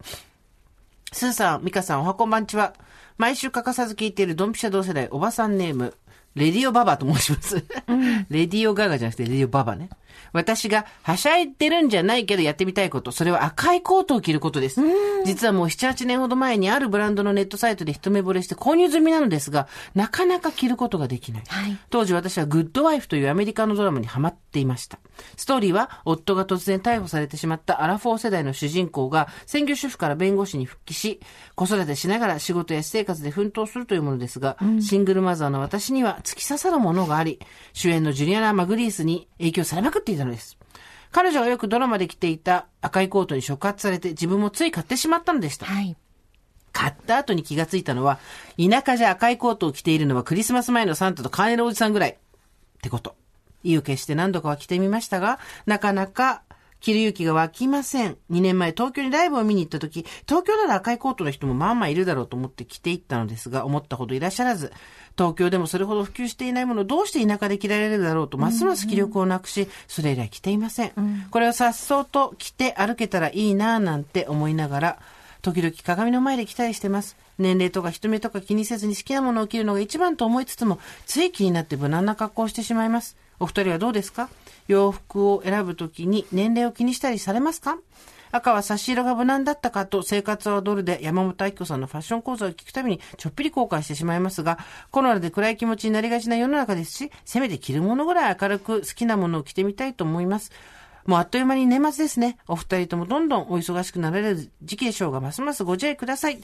[1.12, 2.74] スーさん、ミカさん、おはこんばんちは。
[3.16, 5.94] 毎週欠かさず聞いているドンピシャ同世代、おばさんネーム、
[6.34, 7.56] レディオババと申します。
[8.30, 9.88] レディオガガじゃなくて、レディオババね。
[10.32, 14.80] 私がはしゃいでるんじゃないけどやってみたいこと、それは赤いコートを着ることです。
[15.24, 21.42] 実はもう7、8年ほど前にあるブランドのネットサイトで一目惚れして購入済みなのですが、なかなか着ることができない。
[21.46, 24.98] はい当時私はグッドワイフというアメリカのドラマにハマっていました。
[25.36, 31.20] ストーリーは夫が突然逮捕されてしまったアラフォー世代の主人公が専業主婦から弁護士に復帰し、
[31.54, 37.40] 子育てしながら仕事や私生活で奮闘するというものですが、シングルマザーの私には突き刺さるものがあり、
[37.72, 40.56] 主演のジュリアナ・マグリースに影響されまくっていたのです。
[41.10, 45.66] 彼女がよくドラマで着ていた赤いコートに触発されて自分もつい買ってしまったのでした。
[45.66, 45.96] はい
[46.70, 48.20] 買った後に気がついたのは、
[48.56, 52.10] 田舎じゃ赤いコートを着ているのはクリスマス前のサンタとカーネルおじさんぐらい。
[52.10, 52.16] っ
[52.82, 53.16] てこと。
[53.64, 56.42] 意を決して何度かは着てみましたが、なかなか
[56.80, 58.16] 着る勇気が湧きません。
[58.30, 64.72] 2年前東京にライブを見に行った時、東京なら赤いコートの人もまあまあいるだろうと思って着ていったのですが、思ったほどいらっしゃらず、
[65.16, 70.92] 東京でもそれほど普及していないものをどうして田舎で着られるだろうと、ますます気力をなくし、それ以来着ていません。
[71.30, 74.98] これをさっそうと着て歩けたらいいなぁなんて思いながら、
[75.42, 77.16] 時々鏡の前で来たりしてます。
[77.38, 83.16] 年齢とか人目とか気にせずに好きなものを着るのが一番と思いつつも、つい気になって無難な格好をしてしまいます。
[83.40, 84.28] お二人はどうですか？
[84.66, 87.78] 洋服を選ぶときに年齢を気にしたりされますか？
[88.30, 94.58] 赤は差し色が無難だったかと生活はドルで山本明子さんのファッション講座を聞くたびにちょっぴり後悔してしまいますが、
[94.90, 100.52] コロナで暗い気持ちになりがちな世の中ですし、せめて着るものぐらい明るく好きなものを着てみたいと思います。
[101.08, 102.36] もうあっという間に年末ですね。
[102.48, 106.38] お二人ともどんどんお忙しくなられる時期でしょうが、ますますご自愛ください。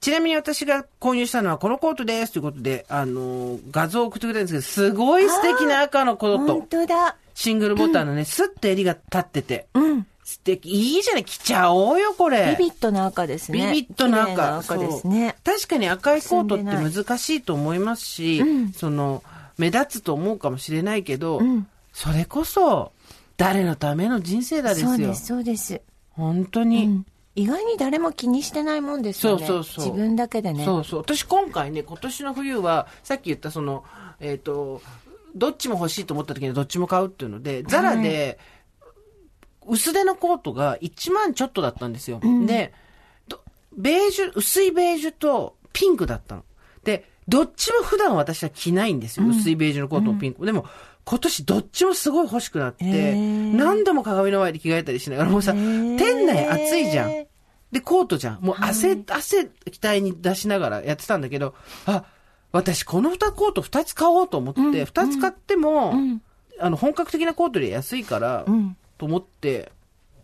[0.00, 2.32] ちなみに私が購入したのはこのコートです。
[2.32, 6.66] ということで、あのー画像を送ってくれたんですけど、すごい素敵な赤のコー本ト。
[6.68, 7.16] 当だ。
[7.34, 9.66] シングルボタンのね、スッと襟が立ってて。
[9.72, 10.06] うん。
[10.22, 10.68] 素敵。
[10.70, 11.24] いいじゃない。
[11.24, 12.54] 着ちゃおうよ、これ。
[12.58, 13.68] ビビッドな赤ですね。
[13.72, 14.58] ビビッドな綺麗赤。
[14.58, 15.34] 赤ですね。
[15.44, 18.44] 確かに赤いコートって難しいと思いますし、
[18.76, 19.22] その、
[19.56, 22.92] 目立つと思うかもしれないけど、んそれこそ、
[23.40, 24.88] 誰のための人生だですよ。
[24.88, 25.80] そうです、そうです。
[26.10, 26.84] 本当に。
[26.84, 29.46] うん意外に誰も気にしてないもんですよね。
[29.46, 30.64] そうそうそう自分だけでね。
[30.64, 31.00] そうそう。
[31.00, 33.84] 私今回ね、今年の冬は、さっき言ったその、
[34.18, 34.82] えっ、と、
[35.36, 38.40] どっちも欲しいと思った時にどっちも買うっていうので、ザラで、
[39.66, 42.20] 薄手のコートが1万ちょっとだったんですよ。
[42.46, 42.74] で、
[43.28, 43.40] ど
[43.72, 46.44] ベージュ、薄いベージュとピンクだったの。
[46.82, 49.26] で、どっちも普段私は着ないんですよ。
[49.28, 50.44] 薄いベージュのコートもピンク。
[50.44, 50.66] でも、
[51.10, 57.26] 今年どっちもすごい欲しくなって、何度も鏡の前で着替えたりしながら、もうさ、店内暑いじゃん。
[57.72, 58.40] で、コートじゃん。
[58.40, 62.04] もう汗、汗、額に出しながらやってたんだけど、あ、
[62.52, 65.94] 私この二コート二つ買おうと思って、二、つ買っても、
[66.60, 69.72] あの、本格的なコートで安いから、んと思って、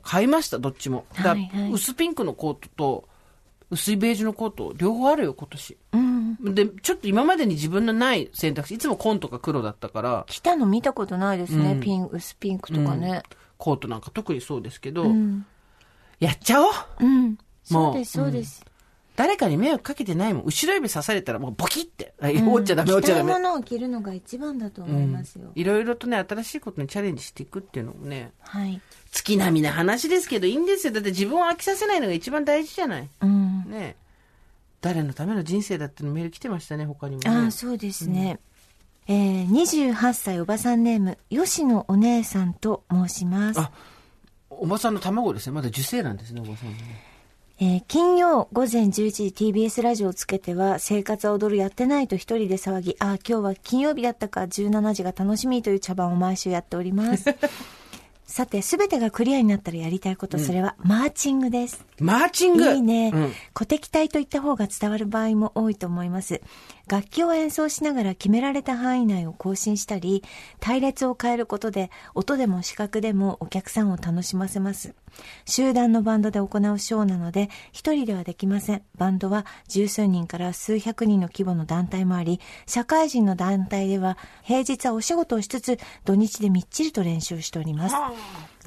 [0.05, 1.05] 買いました、どっちも。
[1.17, 3.09] だからはいはい薄ピンクのコートと、
[3.71, 5.77] 薄いベージュのコート、両方あるよ、今年。
[5.95, 6.06] うん。
[6.41, 11.73] で、ちょっと今までに自分のない選択肢、いつも紺とか黒だったから、着たの見たことないですね。
[11.73, 13.23] うんピン、薄ピンクとかね。
[13.59, 15.47] コートなんか特にそうですけど、うん。
[16.21, 17.25] やっちゃおううん。
[17.33, 18.65] もうそうです、そうです。
[19.17, 20.45] 誰かに迷惑かけてないもん。
[20.45, 22.13] 後ろ指刺されたらもうボキって。
[22.21, 23.33] あ折っちゃダメ、折っ着ちゃダメ。
[23.33, 25.51] たいものを着るのが一番だと思いますよ。
[25.55, 28.81] いろいろとね、新しいことにチャレンジしていくっていうのもね、はい。
[29.11, 30.93] 月並みな話ですけど、いいんですよ。
[30.93, 33.11] だって自分を飽きさせないのが一番大事じゃない。
[33.23, 33.65] うん。
[33.71, 33.97] ね
[34.87, 37.29] 誰のための人生だってのメール来てましたね、他にもね。
[37.29, 38.39] ああ、そうですね。
[39.09, 43.59] えー、28歳おばさんネーム、吉野お姉さんと申します。
[43.59, 43.73] あ
[44.49, 45.55] おばさんの卵ですね。
[45.55, 47.05] まだ受精卵ですね、おばさんのね。
[47.59, 57.35] えー金曜午前11時 TBS ラジオをつけては生活は踊るやってないと一人で騒ぎ、ああ、今日は金曜日だったか17時が楽しみという茶番を毎週やっております。
[58.27, 61.87] さて、すべてがクリアになったらやりたいこと、それはマーチングです。
[62.01, 66.41] マーチングいいね、うん鼓笛隊といった方が伝わる場合も多いと思います。
[66.89, 70.23] 楽器を演奏しながら決められた範囲内を更新したり、
[70.61, 74.95] 隊列を変えることで、音でも視覚でもお客さんを楽しませます。
[75.47, 78.83] 集団のバンドで行うショーなので、一人ではできません。
[78.97, 87.97] バンドは十数人から数百人の規模の団体もあり、社会人の団体では、平日はお仕事をしつつ、土日でみっちりと練習しております。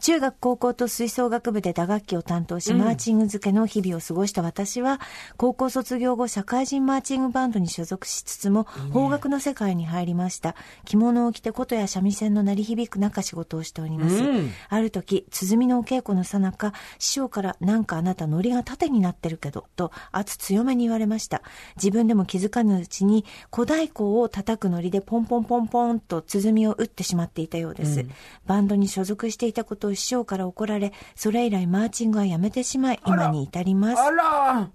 [0.01, 4.99] 中学高校と吹奏楽部で打楽器を担当し、マーチング漬けの日々を過ごした私は、
[5.37, 10.55] 高校卒業後、社会人マーチングバンドに所属しつつも、邦楽の世界に入りました。
[10.85, 14.15] 着物を着て琴や三味線の鳴り響く中仕事をしております。
[14.15, 21.41] うんある時、鼓のお稽古のさなか、師匠から、なんかあなたノリが縦になってるけど、と圧強めに言われました。
[21.75, 28.05] 自分でも気づかぬうちに、小太鼓を叩くノリでポンポンポンポンと鼓を打ってしまっていたようです。
[28.45, 34.01] バンドに所属していたことを師匠から怒られ、それ以来マーチングはやめてしまい、今に至ります。
[34.01, 34.71] あら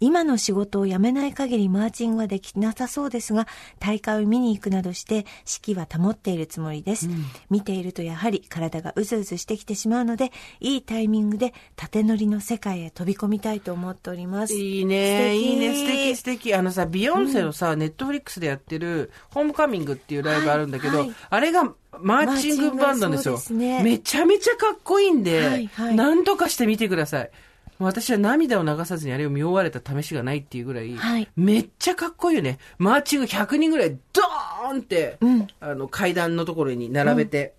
[0.00, 3.46] 今の仕事を辞めない限りマーチングはできなさそうですが、
[3.78, 7.08] 大会を見に行くなどして、士気は保っているつもりです。
[7.50, 14.54] 見ているとやはり体がうずうずしてきてしまうので、いいタイミングで縦乗りの世界へ飛び込みたいと思っております。
[14.54, 16.54] いいね、素敵いいね、素敵素敵。
[16.54, 23.38] あのさ、ビヨンセのさ、ネットフリックスでやってる、ホームカミングっていうライブあるんだけど、はいはいあれがマーチングバンドなんですよ。
[23.38, 27.30] すねめちゃめちゃかっこいいんで、はいはい何とかして見てください。
[27.78, 32.58] 私は涙を流さずにあれを見終われた試しがないっていうぐらい、はいめっちゃかっこいいよね。
[32.78, 37.54] マーチング100人ぐらいドーンって、うんあの階段のところに並べて、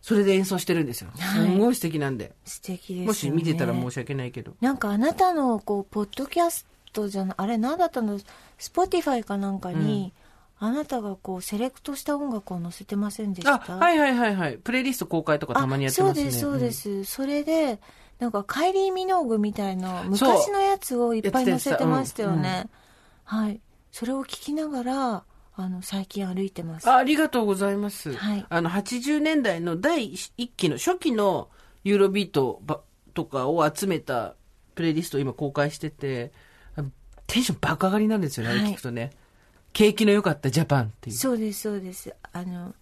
[0.00, 1.10] それで演奏してるんですよ。
[1.16, 2.32] はいすんごい素敵なんで。
[2.44, 3.06] 素敵ですよね。
[3.06, 4.54] もし見てたら申し訳ないけど。
[4.60, 8.18] なんかあなたのこうポッドキャストじゃなあれ何だったの？
[8.58, 10.12] スポティファイかなんかに、
[10.58, 13.54] あなたがこうセレクトした音楽を載せてませんでした？
[13.54, 14.56] あ、はいはいはいはい。
[14.56, 16.28] プレイリスト公開とかたまにやってますね。
[16.28, 17.78] あそうですそうです、それで
[18.20, 22.66] なんかカイリー・ミノーグみたいな昔のやつをいっぱい載せてましたよやね、
[23.24, 23.60] はい
[23.92, 25.24] それを聞きながら
[25.56, 28.14] あの最近歩いてますあありがとうございます。
[28.14, 31.48] はいあの、80年代の第一期の初期の
[31.82, 32.80] ユーロビートば
[33.14, 34.36] とかを集めた
[34.74, 36.32] プレイリストを今公開してて、
[37.26, 39.10] テンション爆上がりなんですよね、あれはい聞くとね。
[39.72, 41.16] 景気の良かったジャパンっていう。
[41.16, 42.14] そうです、そうです。
[42.32, 42.74] あの、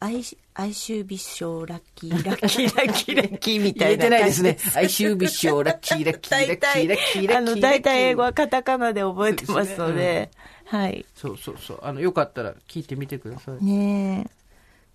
[0.00, 0.22] 哀
[0.54, 4.58] 哀愁美少 ラッキー、ラッキー、ラッキー、ラッキーみたいな言えてないですね。
[4.74, 7.36] 哀愁美少、ラッキー、ラッキー、ラッキー、ラッキー、ラッキー。
[7.36, 10.30] あの、大体英語はカタカナで覚えてますので、
[10.66, 11.04] はい。
[11.14, 11.80] そうそうそう。
[11.82, 13.64] あの、よかったら聞いてみてください。
[13.64, 14.26] ね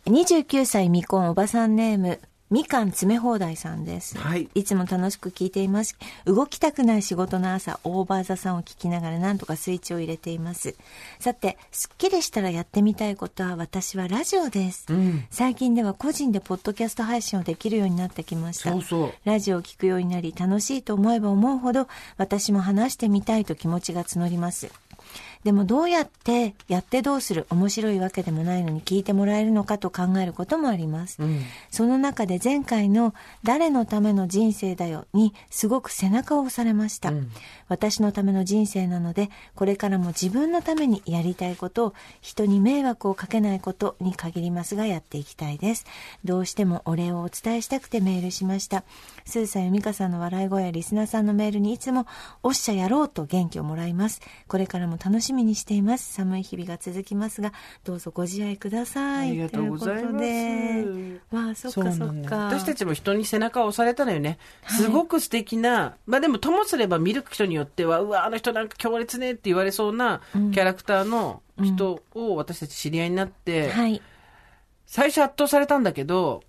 [0.05, 0.09] え。
[0.09, 2.19] 29歳未婚おばさんネーム、
[2.53, 4.15] みかん詰め放題さんです。
[4.15, 5.97] はいいつも楽しく聞いています。
[6.25, 10.75] 動きたくない仕事の朝、オーバーザさんを聞きながらなんとかスイッチを入れています。
[11.19, 14.85] さて、すっきりしたらやってみたいことは私はラジオです。
[14.89, 15.25] うん。
[15.31, 18.69] 最近では個人でポッドキャスト配信をできるようになってきました。
[18.69, 19.13] そうそう。
[19.25, 21.87] ラジオを聞くようになり楽しいと思えば思うほど
[22.17, 24.71] 私も話してみたいと気持ちが募ります。
[25.43, 31.21] でもどうやってやってどうする面白いわけでもないのに聞いてもらえるのかと考えることもあります。
[31.21, 31.41] うん。
[31.71, 33.13] その中で前回の
[33.43, 37.09] 誰のための人生だよにすごく背中を押されました。
[37.09, 37.31] うん
[37.73, 45.85] 私のための人生なので、これからも自分のためにやりたいことを人に迷惑をかけないことに限りますがやっていきたいです。
[46.23, 48.83] どうしてもお礼をお伝えしたくてメールしました。
[49.25, 52.05] スーさんやミカさんの笑い声やリスナーさんのメールにいつも
[52.41, 54.21] おっしゃやろうと元気をもらいます。
[54.47, 56.13] これからも楽しみにしています。
[56.13, 57.53] 寒い日々が続きますが、
[57.83, 59.29] どうぞご自愛ください。
[59.29, 61.37] ありがとうございますということで。
[61.37, 62.37] わあ、そっかそっか。
[62.45, 64.37] 私たちも人に背中を押されたのよね。
[64.67, 74.01] すごく素敵な、まあでもともすれば見る人によっては、うわ、あの人なんか強烈ねって言われそうなキャラクターの人を私たち知り合いになって、はい。
[74.85, 76.43] 最初圧倒されたんだけど、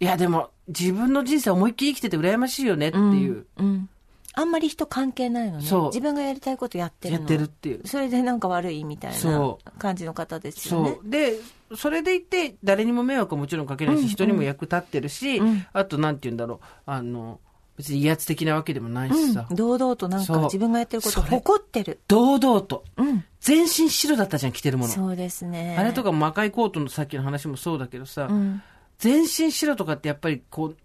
[0.00, 3.88] いやでも自分の人生思いっきり生きてて羨ましいよねっていう、うん。
[4.32, 5.66] あんまり人関係ないのね。
[5.66, 7.20] そう自分がやりたいことやってるの。
[7.20, 7.86] やってるっていう。
[7.86, 11.06] それでなんか悪いみたいなそ感じの方ですよねそ。
[11.06, 11.10] う。
[11.10, 11.34] で、
[11.76, 17.40] それでいて、誰にも迷惑はもちろんかけないし、人にも役立ってるし、うんあと、なんて言うんだろう、あの、
[17.76, 22.00] 別に威圧的なわけでもないしさ、うん、堂々となんか自分がやってること誇ってる。
[22.08, 23.24] 堂々と、うん。
[23.40, 24.92] 全身白だったじゃん、着てるもの。
[24.92, 25.76] そうですね。
[25.78, 28.62] あれとかも赤いコートのさっきの話もそうだけどさ、うん。
[29.00, 30.76] 全身白とかってやっぱりこう、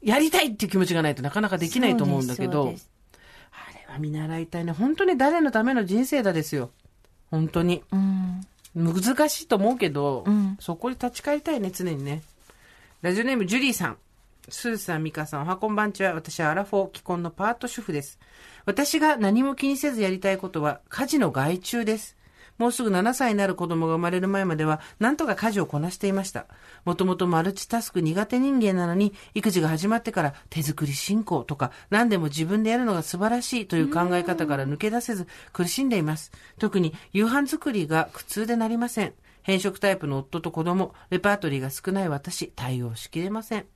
[0.00, 4.72] やりたいっていう気持ちがないとなかなかできないと思うんだけどあれは見習いたいね。
[4.72, 6.70] 本当に誰のための人生だですよ。
[7.30, 7.82] 本当に。
[7.92, 8.46] うん。
[8.74, 12.22] 難しいと思うけど、うんそこに立ち返りたいね、常にね。
[13.02, 13.96] ラジオネーム、ジュリーさん。
[14.48, 16.14] スーさん、ミカさん、おはこんばんちは。
[16.14, 18.18] 私はアラフォー既婚のパート主婦です。
[18.66, 22.16] 私が何も気にせずやりたいことは、家事の外注です。
[22.58, 26.46] もうすぐ7歳になる子供が生まれる前までは、なんとか家事をこなしていました。
[26.84, 36.32] もともとマルチタスク苦手人間なのに、育児が始まってから手作り進行とか、何でも自分でやるのが素晴らしいという考え方から抜け出せず苦しんでいます。
[36.58, 39.14] 特に夕飯作りが苦痛でなりません。
[39.42, 43.66] 変色タイプの夫と子供、レパートリーが少ない私、対応しきれません。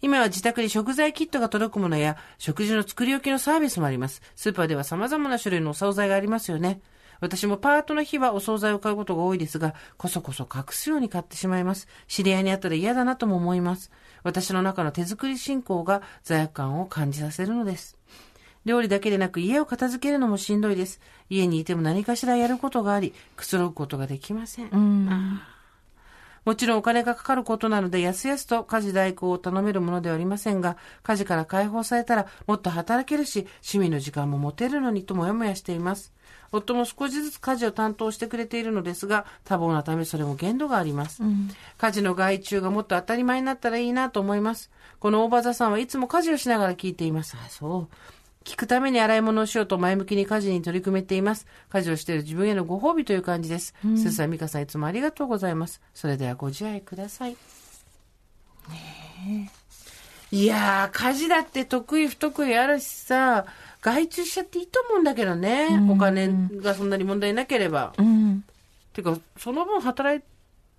[0.00, 4.22] 今は自宅に食材キットが届くものや、食事の作り置きのサービスもあります。
[4.36, 6.80] スーパーでは様々な種類のお惣菜がありますよね。
[7.20, 11.88] 私もパートの日はお惣菜を買うことが多いですが、こそこそ隠すように買ってしまいます。
[12.08, 13.90] 知り合いに会ったら嫌だなとも思います。
[14.22, 17.98] 私の中の手作り進行が罪悪感を感じさせるのです。
[18.64, 21.00] 料理だけでなく家を片付けるのもしんどいです。
[21.28, 24.68] 家にいても何かしらやることがあり、くつろぐことができません。
[24.70, 25.40] うん。
[26.44, 36.12] もちろんお金がかかることなので、やすやすと家事代行を頼めるものではありませんが、家事から解放されたらもっと働けるし、趣味の時間も持てるのにともやもやしています。
[36.52, 41.22] 夫も少しずつ家事を担当してくれているのですが、多忙なためそれも限度があります。
[41.78, 44.70] 家事の外注がもっと当たり前になったらいいなと思います。
[45.00, 47.36] この大場座さんはいつも家事をしながら聞いています。
[47.36, 47.94] あ、そう。
[48.44, 51.46] 聞くために洗い物をしようと前向きに家事に取り組めています。
[51.70, 53.74] 家事をしている自分へのご褒美という感じです。
[53.96, 55.80] すずさん、みかさん、いつもありがとうございます。
[55.94, 57.36] それではご自愛ください。
[60.30, 63.46] いやー、家事だって得意不得意あるしさ、
[63.84, 65.68] 外注しちゃっていいと思うんだけどね。
[65.90, 67.92] お金がそんなに問題なければ。
[67.98, 68.42] うん。
[68.94, 70.22] てか、その分働い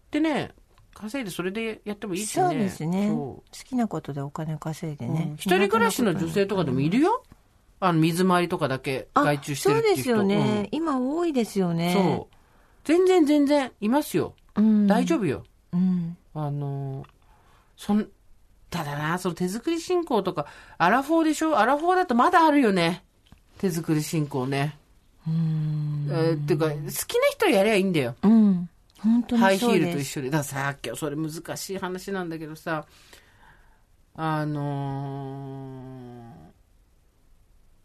[0.10, 0.56] てね、
[0.96, 2.44] 稼いでそれでやってもいいしね。
[2.44, 3.10] そうですね。
[3.12, 5.28] 好きなことでお金稼いでね。
[5.30, 7.24] うん一人暮らしの女性とかでもいるよ？
[7.80, 10.04] あの、水回りとかだけあ外注してるっていう人。
[10.04, 10.70] そうですよね。
[10.72, 11.94] 今多いですようんね。
[11.94, 12.36] そう。
[12.86, 14.34] 全然全然いますよ。
[14.56, 14.88] うん。
[14.88, 15.44] 大丈夫よ。
[15.74, 16.18] うん。
[16.34, 17.08] あのー
[17.78, 18.08] そん、
[18.76, 20.48] ただな、その手作り進行とか、
[20.78, 21.58] アラフォーでしょ？
[21.58, 23.04] アラフォーだとまだあるよね。
[23.58, 24.78] 手作り進行ね。
[25.28, 26.08] うん。
[26.12, 26.86] えーっていうか、好きな
[27.32, 28.16] 人やりゃいいんだよ。
[28.22, 28.70] うん。
[29.00, 29.84] 本当にハイヒそうです。
[29.84, 30.30] ールと一緒で。
[30.30, 32.86] だからさっきはそれ難しい話なんだけどさ、
[34.16, 36.46] あのー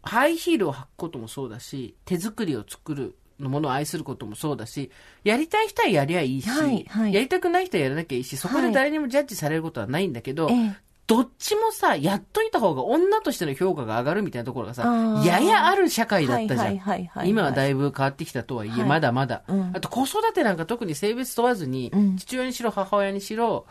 [0.03, 4.91] ハイヒールを履くこともそうだし、手作りを作るのものを愛することもそうだし、
[5.23, 7.13] やりたい人はやりゃいいし、はいはい。
[7.13, 10.75] やりたくない人はやらなきゃいいし、そこで誰にもジャッジされることはないんだけど、ええ。
[11.07, 14.83] どっちもさ、やっといた方が女としての評価が上がるみたいなところがさ
[15.25, 17.29] ややある社会だったじゃはいはいはいはいん。
[17.31, 18.85] 今はだいぶ変わってきたとはいえ、はい。
[18.85, 19.43] まだまだ。
[19.47, 19.71] うん。
[19.75, 23.65] あと子育てなんか特に性別問わずにうん、父親にしろ母親にしろ、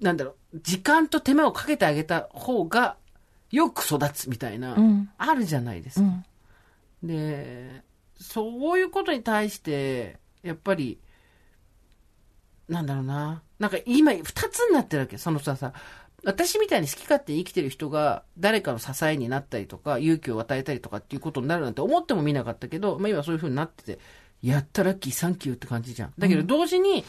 [0.00, 2.96] なんだろう、時間と手間をかけてあげた方が、
[3.50, 5.10] よく育つみたいな、うん。
[5.18, 6.06] あるじゃないですか。
[6.06, 7.08] うん。
[7.08, 7.82] で、
[8.24, 10.98] そういうことに対して、やっぱり、
[12.68, 13.42] なんだろうな。
[13.58, 15.18] なんか今、二つになってるわけ。
[15.18, 15.74] そのさ、さ、
[16.24, 23.98] 私みたいに好き勝手に生きてる人が誰かの支えになったりとか、勇気を与えたりとかっていうことになるなんて思ってもみなかったけど、まあ今そういう風になってて、
[24.42, 26.14] やったラッキーサンキューって感じじゃん。
[26.16, 27.04] だけど同時に、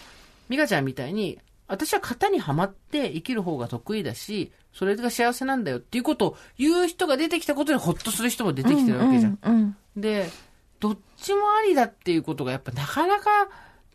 [0.49, 9.39] 美香ちゃんみたいに、私は型にはまって生きる方が得意だし、それが幸せなんだよっていうことを言う人が出てきたことでほっとする人も出てきてるわけじゃん。
[9.41, 10.29] うんうんで、
[10.79, 13.29] どっちもありだっていうことがやっぱなかなか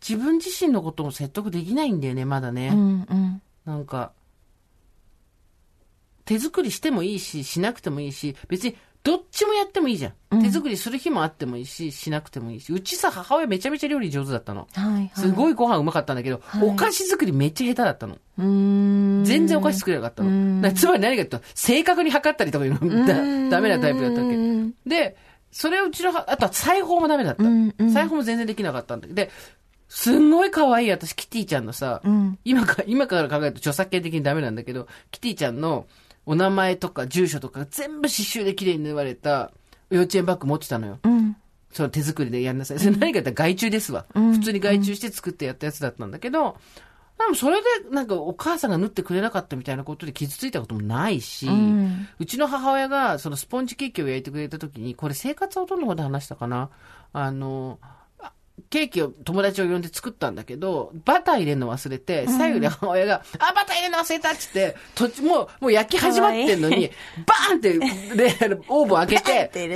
[0.07, 2.69] 自分自身のことも説得できないんだよね、まだね。
[2.69, 2.77] うん
[3.09, 4.11] うんなんか、
[6.25, 10.41] 手作りしてもいいし、しなくてもいいし、別にどっちもやってもいいじゃん。
[10.41, 12.71] 手作りする日もあってもいいし、しなくてもいいし。
[12.71, 14.67] うちさ、母親めちゃめちゃ料理上手だったの。
[14.73, 15.11] はいはい。
[15.15, 18.17] すごいご飯うまかったんだけど、はいお菓子作りめっちゃ下手だったの。
[18.37, 19.25] うーん。
[19.25, 20.73] 全然お菓子作れなかったの。
[20.73, 23.15] つまり何かというと、正確に測ったりとかいうのだ
[23.49, 24.35] ダメなタイプだったわけ。
[24.35, 25.17] うんで、
[25.51, 27.43] それをうちのは、あとは裁縫もダメだった。
[27.43, 29.31] うんうん裁縫も全然できなかったんだけど、で、
[29.89, 35.85] すんごい可愛い私、キティちゃんのさ、うん今か、今から考えると著作権的にダメなんだけど、キティちゃんの
[36.25, 39.51] お名前とか住所とか全部刺繍で綺麗に縫われた
[39.89, 40.99] 幼稚園バッグ持ってたのよ。
[41.03, 41.35] うん。
[41.73, 42.79] その手作りでやんなさい。
[42.79, 44.05] それ何かって外注ですわ。
[44.13, 46.57] うん普通に外注して作ってやったやつだったんだけど、
[47.25, 56.69] でもそれでなんかお母さんが縫ってくれなかったみたいなことで傷ついたこともないし、ううんちの母親がそのスポンジケーキを焼いてくれた時に、これ生活をどの方で話したかな。
[57.13, 58.01] あの、あ
[58.69, 64.75] ケーキを友達を呼んで作ったんだけど、バター入れるの忘れて、最後に母親が、あ、バター入れるの忘れたっつって、
[65.21, 66.89] もう、もう焼き始まってんのに、
[67.25, 67.79] バーンって、
[68.15, 69.21] で、オーブン開けて。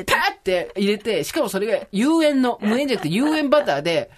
[0.05, 4.11] パーって入れて、しかもそれが有塩の、無塩じゃなくて有塩バターで、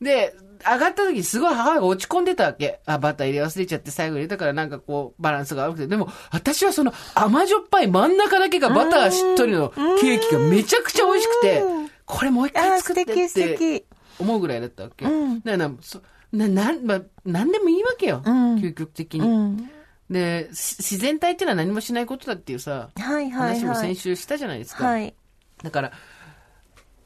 [0.00, 0.34] で、
[0.64, 2.80] 上がった時すごい母親が落ち込んでたわけ。
[2.86, 5.86] あ、バター入れ忘れちゃって最後入れたからなんかこうバランスが悪くて。
[5.86, 11.62] でも私はその甘じょっぱい真ん中だけがバターしっとりのケーキがめちゃくちゃ美味しくて、
[12.04, 13.84] これもう一回作ってって敵。
[14.18, 15.06] 思うぐらいだったわけ。
[15.06, 18.22] うんだからそな、なん、まあ、なんでもいいわけよ。
[18.24, 19.26] うん究極的に。
[19.26, 19.70] うん。
[20.10, 23.80] で、し自然体っていうのは何もしないことだっていうさ、はいはい話もはい。
[23.80, 24.86] 先週したじゃないですか。
[24.86, 25.14] はい。
[25.62, 25.92] だから、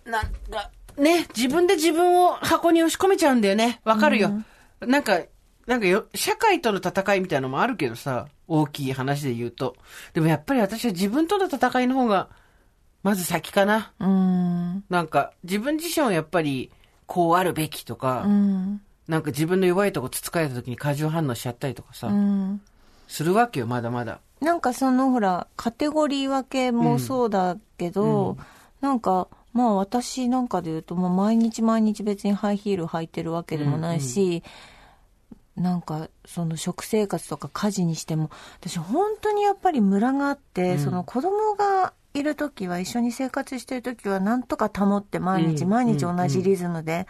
[0.05, 3.81] なんか、ね、自分で自分を箱に押し込めちゃうんだよね。
[3.85, 4.31] わかるよ。
[4.81, 5.21] なんか、
[5.67, 9.77] なんかよ、社会との戦いみたいなのもあるけどさ、大きい話で言うと。
[10.13, 12.29] でもやっぱり私は自分との戦いの方が、
[13.03, 13.93] まず先かな。
[13.99, 14.85] うん。
[14.89, 16.71] なんか、自分自身はやっぱり、
[17.07, 18.81] こうあるべきとか、うん。
[19.09, 22.61] なんか自分の弱いとこつつかれた時に過剰反応しちゃったりとかさ、うん。
[23.07, 24.21] するわけよ、まだまだ。
[24.41, 28.37] なんかそのほら、カテゴリー分けもそうだけど、
[28.81, 34.43] なんか、まあ私なんかで言うと、もう毎日毎日別にハイヒール履いてるわけでもないし、
[35.57, 38.31] なんかその食生活とか家事にしても、
[38.61, 45.69] 私本当にやっぱりムラがあって、その子供がいる時は一緒に生活してる時はなんとか保って毎日うん。
[45.69, 47.07] 毎日同じリズムで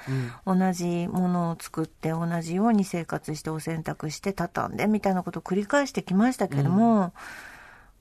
[0.47, 7.15] うん同じものを作って同じように生活してお洗濯して畳んでみたいなことを繰り返してきましたけれども、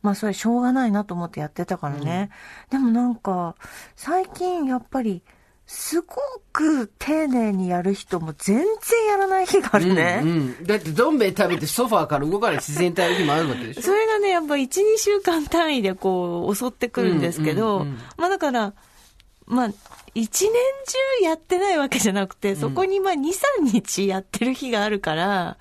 [0.04, 2.30] まあそれしょうがないなと思ってやってたからね。
[2.70, 3.56] でもなんか
[3.96, 5.24] 最近やっぱり
[5.66, 6.18] すご
[6.52, 8.66] く丁寧にやる人も全然
[9.08, 10.20] やらない日があるね。
[10.22, 10.64] うんうん。
[10.66, 13.82] だってどん兵衛食べてソファーから動かない自然体の日もあるわけでしょ。
[13.82, 17.98] それがね、やっぱ1、2週間単位でこう襲ってくるんですけど、うんうんうん。
[18.18, 18.74] まあだから、
[19.46, 19.70] まあ、
[20.14, 20.54] 一年
[21.22, 25.58] 中やってないわけじゃなくて、そこにまあ2、3日やってる日があるから、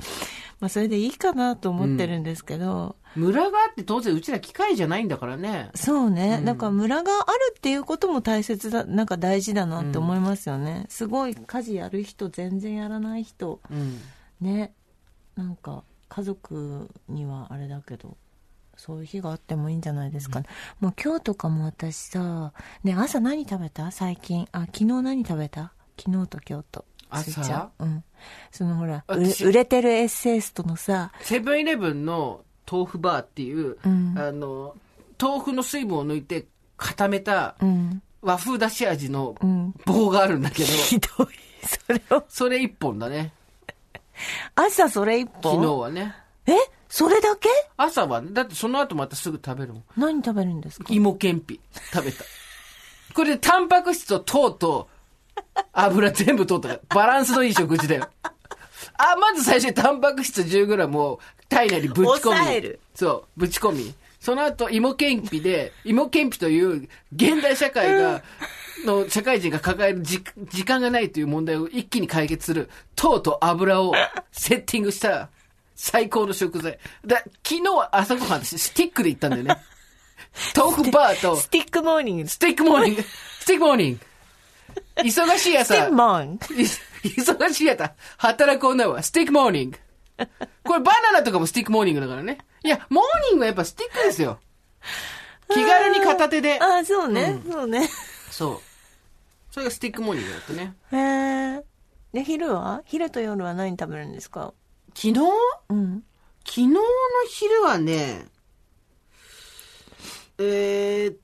[0.63, 5.71] まあそれでいいかなと思ってるんですけど、ムラがあって当然うちら機械じゃないんだからね。
[5.75, 6.41] そうね。
[6.45, 10.87] だからムラがあるっていうことも大切だ、なんか大事だなって思いますよね。
[10.89, 13.99] すごい家事やる人、全然やらない人、うん。
[14.41, 14.73] ね。
[15.35, 18.17] なんか家族にはあれだけど、
[18.77, 20.47] そういう日があってもいいんじゃないですかね。
[20.79, 22.53] もう今日とかも私さ、
[22.85, 23.91] ね、朝何食べた？
[23.91, 24.47] 最近。
[24.53, 25.73] あ、昨日何食べた？
[25.99, 26.85] 昨日と今日と。
[27.13, 27.71] 朝？
[27.79, 28.05] うん。
[28.51, 34.77] そのほら、売私れてるエッセイストのさ、セブンイレブンの豆腐バーっていう、うんあの、
[35.21, 36.47] 豆腐の水分を抜いて
[36.77, 38.03] 固めたうん。
[38.23, 39.75] 和風だし味のうん。
[39.85, 41.27] 棒があるんだけど、ひどい。
[41.67, 43.33] それを、それ一本だね。
[44.55, 45.57] 朝それ一本？
[45.57, 46.15] 昨日はね。
[46.47, 46.53] え？
[46.89, 47.49] それだけ？
[47.77, 49.85] 朝はね、だってその後またすぐ食べるもん。
[49.97, 50.87] 何食べるんですか？
[50.89, 51.59] 芋けんぴ
[51.93, 52.23] 食べた。
[53.15, 54.89] これでタンパク質と糖と
[55.72, 58.09] 油全部取ったからバランスのいい食事だよ。
[58.99, 62.20] あ、まず最初にタンパク質 10g を体内にぶち込み。
[62.20, 63.95] 抑えるそう、ぶち込み。
[64.20, 68.22] その後、芋けんぴで、芋けんぴという現代社会が、
[68.87, 73.95] の社会人が抱えるじ時間がないという問題を一気に解決する糖と油を
[74.33, 75.28] セッティングした
[75.76, 76.78] 最高の食材。
[77.07, 78.45] だ昨日は朝ごはん。
[78.45, 79.57] スティックで行ったんだよね。
[80.57, 82.28] 豆腐バーとスティックモーニング。
[82.28, 83.03] スティックモーニング。
[83.03, 84.01] スティックモーニング。
[84.97, 85.74] 忙しい朝。
[85.74, 86.55] スティックモーニング。
[86.55, 86.66] い
[87.09, 87.95] 忙しいやった。
[88.18, 89.78] 働く女はスティックモーニング。
[90.64, 92.38] これバナナとかもスティックモーニングだからね。
[92.64, 94.38] いや、モーニングはやっぱスティックですよ。
[95.49, 96.59] 気軽に片手で。
[96.61, 97.88] ああ、そうね、そうね。
[98.30, 98.61] そう。
[99.51, 100.74] それがスティックモーニングだったね。
[100.93, 101.64] へえ。
[102.12, 102.82] で、昼は？
[102.86, 104.55] 昼と夜は何食べるんですか？
[104.95, 105.20] 昨日？
[105.70, 106.05] うん。
[106.45, 106.80] 昨日の
[107.28, 108.26] 昼はね、
[110.38, 111.16] えーっ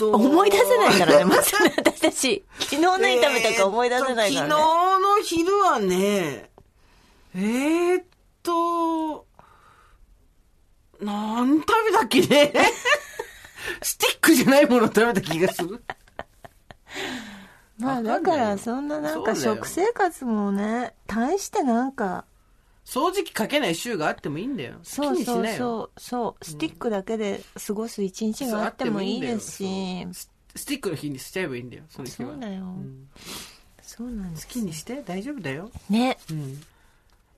[0.00, 0.10] と。
[0.12, 2.44] 思い出せないからね、 まずね、私たち。
[2.60, 4.50] 昨日何食べたか思い出せないからね。
[4.52, 6.50] 昨日の昼はね、
[7.34, 8.04] えーっ
[8.42, 9.26] と、
[11.00, 12.52] なん食べたっけね？
[13.82, 15.82] スティックじゃないもの食べた気がする。
[17.78, 22.24] まあだからそんななんか食生活もね、大してなんか、
[22.90, 24.74] 掃除機かけない週があってもいいんだよ。
[24.78, 25.46] 好そうそう。
[25.46, 32.32] そう、そう、スティックだけで過ごす一日があってもいいですし、ススティックの日にしちゃえばいいんだよ、その日は。
[32.32, 32.64] そうだよ。
[32.64, 33.08] ん
[33.80, 35.70] そうなんです好きにして、大丈夫だよ。
[35.88, 36.18] ね。
[36.32, 36.60] うん。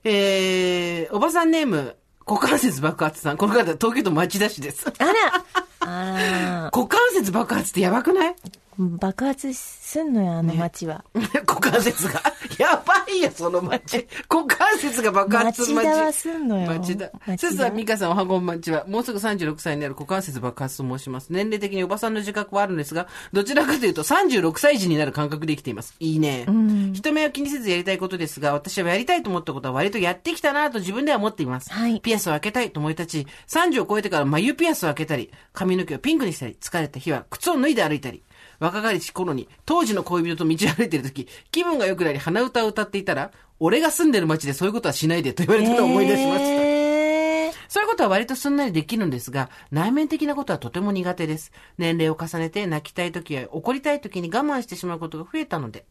[0.05, 1.95] えー、おばさんネーム、
[2.25, 3.37] 股関節爆発さん。
[3.37, 4.91] この方、東京都町田市です。
[4.97, 5.13] あら
[5.81, 8.35] あら股関節爆発ってやばくない？
[8.77, 11.03] 爆発すんのよ、あの街は。
[11.47, 12.21] 股関節が。
[12.57, 14.07] やばいよ、その町。
[14.29, 15.85] 股関節が爆発する町。
[15.85, 17.11] 町田はすんのよ町田。
[17.25, 18.85] 町田すずさん、美香さん、おはこんばんちは。
[18.87, 21.27] もうすぐ36歳になる股関節爆発と申します。
[21.29, 25.95] 年齢的におばさんの自覚はあるんですが、どちらかというと36歳児になる感覚で生きています。
[25.99, 26.45] いいね。
[26.93, 31.71] 人目を気にせずやりたいことですが、私はやりたいと思ったことは割とやってきたなと自分では思っています。
[31.71, 38.23] はいピアスを開けたいと思い立ち、30を超えてから眉ピアスを開けたり、髪の毛をピンクにしたり、疲れた日は靴を脱いで歩いたり、
[38.63, 46.45] 若かりし頃に当時の恋人と道を歩いている時、気分が良くなり鼻歌を歌っていたら、俺が住んでる街でそういうことはしないでと言われたのを思い出しました。
[46.45, 46.73] えー
[47.67, 51.51] そういうことは割とすんなりできるんですが、内面的なことはとても苦手です。
[51.79, 55.85] 年齢を重ねて泣きたい時や怒りたい時に我慢してしまうことが増えたので。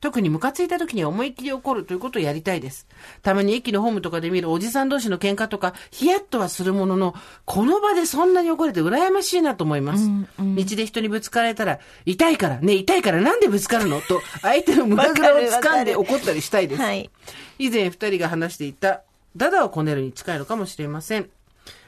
[0.00, 2.86] 特にムカついた時には思いっきり怒るということをやりたいです。
[3.22, 10.08] たまに駅のホームとかで見るおじさん同士の喧嘩とか、ヒヤッとはするものの、この場でそんなに怒れて羨ましいなと思います。
[10.38, 14.00] 道で人にぶつかられたら、痛いから、ね、痛いからなんでぶつかるの？
[14.00, 16.82] と、相手の胸ぐらを掴んで怒ったりしたいです。
[16.82, 17.10] はい。
[17.58, 19.02] 以前二人が話していた、
[19.36, 21.28] ダダをこねるに近いのかもしれません。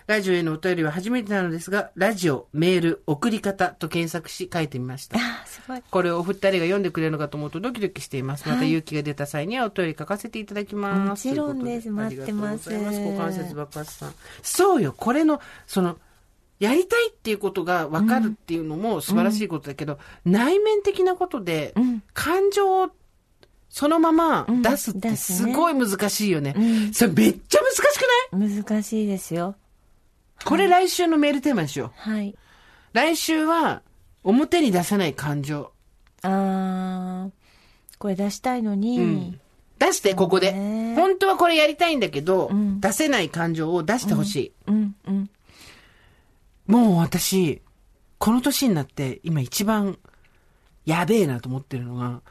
[0.09, 5.19] ラジオへのお便りは初めてなのですが、ラジオ、メール、送り方と検索し書いてみました。
[5.19, 5.83] あー、すごい。
[5.91, 8.49] これをお二人が読んでくれるのかと思うとドキドキしています。
[8.49, 11.29] また勇気が出た際にはお便り書かせていただきます。
[11.29, 13.01] もちろんです待ってますありがとうございます。
[13.01, 14.15] 股関節爆発さん。
[14.43, 15.99] そうよ、これの、その、
[16.59, 22.91] やりたいっていうことが分かるっていうのも素晴らしいことだけど、内面的なことで、ん感情を
[23.69, 26.55] そのままん出すって出すごい難しいよね。
[26.57, 28.65] うんそれめっちゃ難しくない？
[28.65, 29.55] 難しいですよ。
[30.45, 32.11] これ来週のメールテーマにしよう。
[32.11, 32.35] はい。
[32.93, 33.83] 来週は、
[34.25, 35.73] 表に出せない感情。
[36.23, 37.31] あー、
[37.99, 39.41] これ出したいのに、うん
[39.79, 40.51] 出して、ここで。
[40.53, 44.53] ね本当はこれやりたいんだけど、ん出せない感情を出してほしい。
[44.67, 45.31] うん、うん。
[46.67, 47.63] もう私、
[48.19, 49.99] この年になって、今一番、
[50.85, 52.23] やべえなと思ってるのが、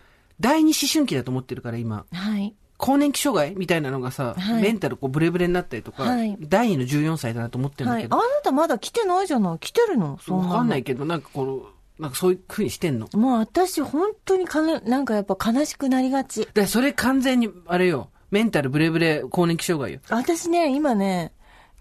[0.42, 2.54] 第二思春期だと思ってるから今、はい。
[2.78, 8.04] 更年期障害みたいなのがさ、はいメンタルこうブレブレになったりとか、はい第二の14歳だなと思ってるんだはい。
[8.04, 9.60] あけど、なたまだ来てないじゃない？
[9.60, 10.20] 来てるの？
[10.22, 10.38] そ。
[10.38, 11.66] わかんないけど、なんかこの、
[12.00, 13.08] なんかそういう風にしてんの？
[13.14, 16.48] もう私本当にかな、なんかやっぱ悲しくなりがち。
[16.54, 20.00] で、それ完全に、あれよ、メンタルブレブレ更年期障害よ。
[20.10, 21.34] 私ね、今ね、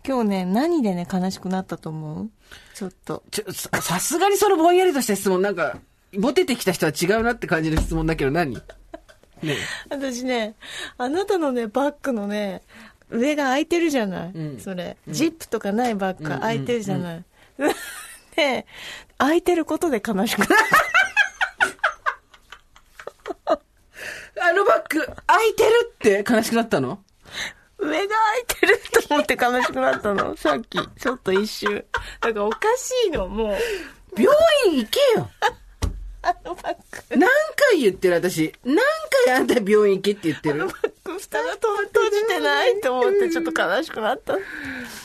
[0.06, 2.30] 今日ね、何でね、悲しくなったと思う？
[2.74, 3.22] ちょっと。
[3.30, 5.78] ちょ、ささすがにそのぼんやりとした質問、なんか、
[6.16, 8.56] モテてきた人は違うなって感じの質問だけど何？
[9.46, 9.56] ね
[9.88, 10.54] 私ね、
[10.98, 12.62] あなたのね、バッグのね、
[13.10, 14.96] 上が開いてるじゃない、うんそれ。
[15.08, 17.24] ジップとかないバッグが開いてるじゃない、
[18.36, 18.66] で、
[19.18, 20.52] 開いてることで悲しくなる。
[24.38, 27.02] あのバッグ、開いてるって悲しくなったの？
[27.78, 30.36] 上が開いてると思って悲しくなったの。
[30.38, 31.84] さっき、ちょっと一瞬。
[32.20, 33.56] だからおかしいの、もう。
[34.18, 34.34] 病
[34.66, 35.30] 院行けよ
[36.28, 37.16] あのバッグ。
[37.16, 37.28] 何
[37.70, 38.52] 回言ってる私。
[38.64, 38.76] 何
[39.26, 40.68] 回あんた病院行けって言ってる?
[41.18, 41.70] 蓋が閉
[42.10, 44.34] じてないと思ってちょっと悲しくなった。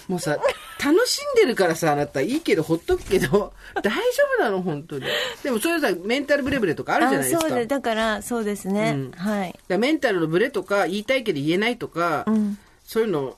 [0.08, 0.38] もうさ、
[0.84, 3.92] 楽しんでるからさ、あなた、いいけど、ほっとくけど、大丈
[4.40, 5.06] 夫なの、本当に。
[5.44, 7.48] でも、それさ、メンタルブレブレとかあるじゃないですか。
[7.50, 8.92] そうで、だから、そうですね。
[8.92, 9.78] うんはい。
[9.78, 12.58] メンタルのブレとか、言いたいけど言えないとか、うん。
[12.84, 13.38] そういうの、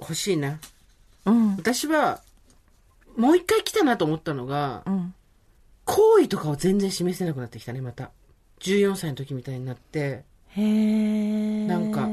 [0.00, 0.58] 欲しいな。
[1.26, 1.56] うん。
[1.56, 2.20] 私は、
[3.16, 5.14] もう一回来たなと思ったのが、うん。
[5.90, 8.12] 好意とかを全然示せなくなってきたね、また。
[8.60, 11.66] 14歳の時みたいになって、へえ。
[11.66, 12.08] なんか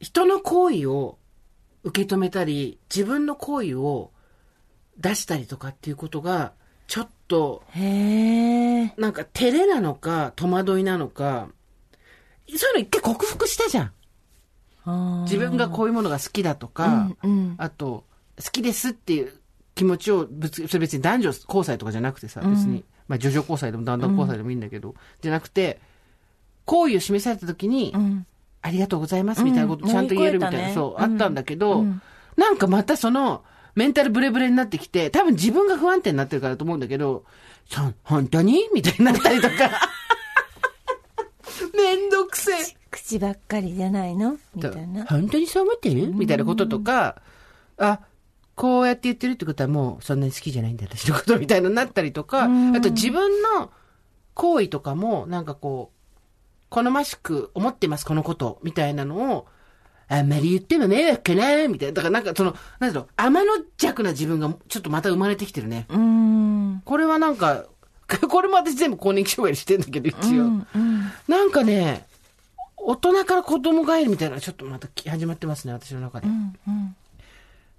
[0.00, 1.18] 人の好意を
[1.84, 4.10] 受け止めたり、自分の好意を
[4.98, 6.54] 出したりとかっていうことが、
[6.88, 8.94] ちょっと、へえ。
[8.98, 11.48] なんか照れなのか、戸惑いなのか、
[12.48, 13.92] そういうの一回克服したじゃん。
[14.86, 18.04] あ自分がこういうものが好きだとか、うんうんあと、
[18.42, 19.32] 好きですっていう
[19.76, 25.80] 気持ちをぶつ、それ別に男女交際とかじゃなくてさ、別に、まあ徐々交際でもだんだん交際でもいいんだけど、じゃなくて、
[26.64, 28.26] 好意を示された時に、うん。
[28.62, 29.90] ありがとうございますみたいなことうん。
[29.90, 32.00] ちゃんと言えるみたいな、乗り越えたねそう、うんあったんだけど、うん。
[32.36, 33.44] なんかまたその、
[33.74, 37.24] メンタルブレブレになってきて、多分自分が不安定になってるからだと思うんだけど、
[37.68, 38.68] そ本当に？
[38.72, 39.54] みたいになったりとか。
[41.76, 42.56] めんどくせえ。
[42.90, 44.36] 口ばっかりじゃないの？
[44.54, 45.04] みたいな。
[45.06, 46.12] 本当にそう思ってる？
[46.14, 47.16] みたいなこととか、
[47.78, 48.00] あ、
[48.56, 53.70] こうやって言ってるってことはもうそんなに好きじゃないんだ、私のことみたいになったりとか、うんあと自分の
[54.34, 55.94] 行為とかも、なんかこう、
[56.68, 59.46] 好ましく思ってます、このこと、みたいなのを、
[60.08, 61.94] あんまり言っても迷惑かな、みたいな。
[61.94, 65.86] だからなんかその、なんだろう、天の弱な自分がちょっとまた生まれてきてるね。
[66.84, 67.64] これはなんか、
[68.28, 70.44] これも私全部更年期障害にしてんだけど、一応。
[70.44, 71.12] うんうん。
[71.28, 72.06] なんかね、
[72.76, 76.26] 大人から子供帰りみたいなちょっとまた始まってますね、私の中で。
[76.26, 76.96] うんうん。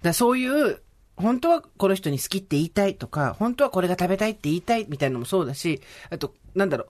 [0.02, 0.82] らそういう、
[1.16, 5.80] 本当はこの人に好きって言いたいとか、本当はこれが食べたいって言いたいみたいなのもそうだし、
[6.10, 6.86] あと、なんだろ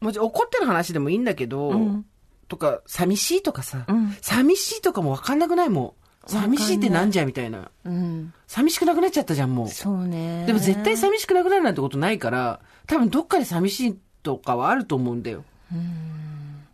[0.00, 0.04] う。
[0.04, 2.06] もちろん怒ってる話でもいいんだけど、うん
[2.48, 5.68] とか、寂しいとかさ、うん寂しいとかもわかんなくない？
[5.68, 5.96] も
[6.26, 6.30] う。
[6.30, 7.70] 寂しいってなんじゃみたいな。
[7.84, 8.32] うん。
[8.46, 9.68] 寂しくなくなっちゃったじゃん、もう。
[9.68, 10.44] そうね。
[10.46, 15.44] でも絶対寂しくなくなるなんてことないから、多分どっかで寂しいとかはあると思うんだよ。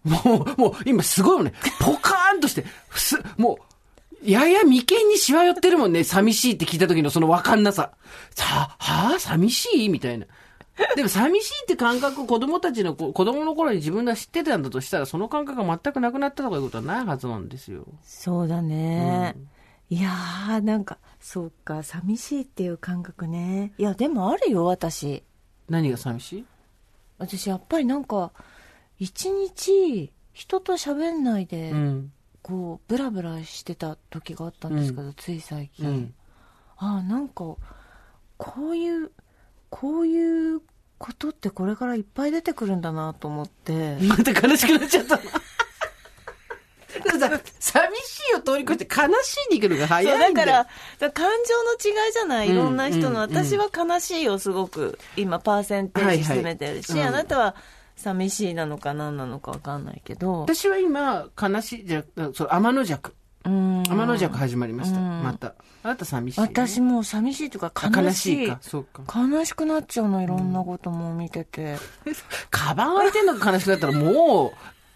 [0.04, 1.54] もう、もう今すごいもんね。
[1.80, 3.56] ポカーンとして、す、もう、
[4.24, 6.04] やや眉間にしわ寄ってるもんね。
[6.04, 7.92] 寂しいって聞いた時のそのわかんなさ。
[8.34, 8.44] さ、
[8.78, 9.18] はあ？
[9.18, 9.88] 寂しい？
[9.88, 10.26] みたいな。
[10.96, 17.86] でも寂しいって感覚を子供たちの子、子供の頃に自分が知ってたんだとしたら、その感覚が全くなくなったとかいうことはないはずなんですよ。
[18.02, 19.36] そうだね。
[19.90, 23.74] いやー、なんか、そうか、寂しいっていう感覚ね。
[23.76, 25.22] いや、でもあるよ、私。
[25.68, 26.44] 何が寂しい？
[27.18, 28.32] 私、やっぱりなんか、
[28.98, 32.12] 一日、人と喋んないで、うん。
[32.42, 35.88] こう、ブラブラしてた時があったんですけど、つい最近。
[35.88, 36.14] うん。
[36.76, 37.56] ああ、なんか、
[38.36, 39.12] こういう、
[39.70, 40.60] こういう
[40.98, 43.96] ことってこれからいっぱい出てくるんだなと思って。
[44.02, 45.18] また悲しくなっちゃった
[47.58, 50.70] 寂しいを通り越して悲しいに行くのが早いんだから、だか
[51.00, 53.08] ら感情の違いじゃない、いろんな人の。
[53.08, 57.54] うんうん私は悲しいをすごく、今、パーセンテージ進めてるし、はいはいうんあなたは
[57.96, 60.40] 寂しいなのか何なのかわかんないけど。
[60.40, 63.14] 私は今、悲しい、じゃ、そう、天の弱。
[63.44, 65.00] うん天の弱始まりました。
[65.00, 65.54] うんまた。
[65.82, 66.46] あなた寂しい、ね。
[66.46, 68.42] 私もう寂しいというかあ悲しい。
[68.42, 68.58] 悲しいか。
[68.60, 69.02] そうか。
[69.18, 71.76] 悲しくなっちゃうの、いろんなことも見てて。
[72.50, 74.52] カバン開いてんのが悲しくなったらもう、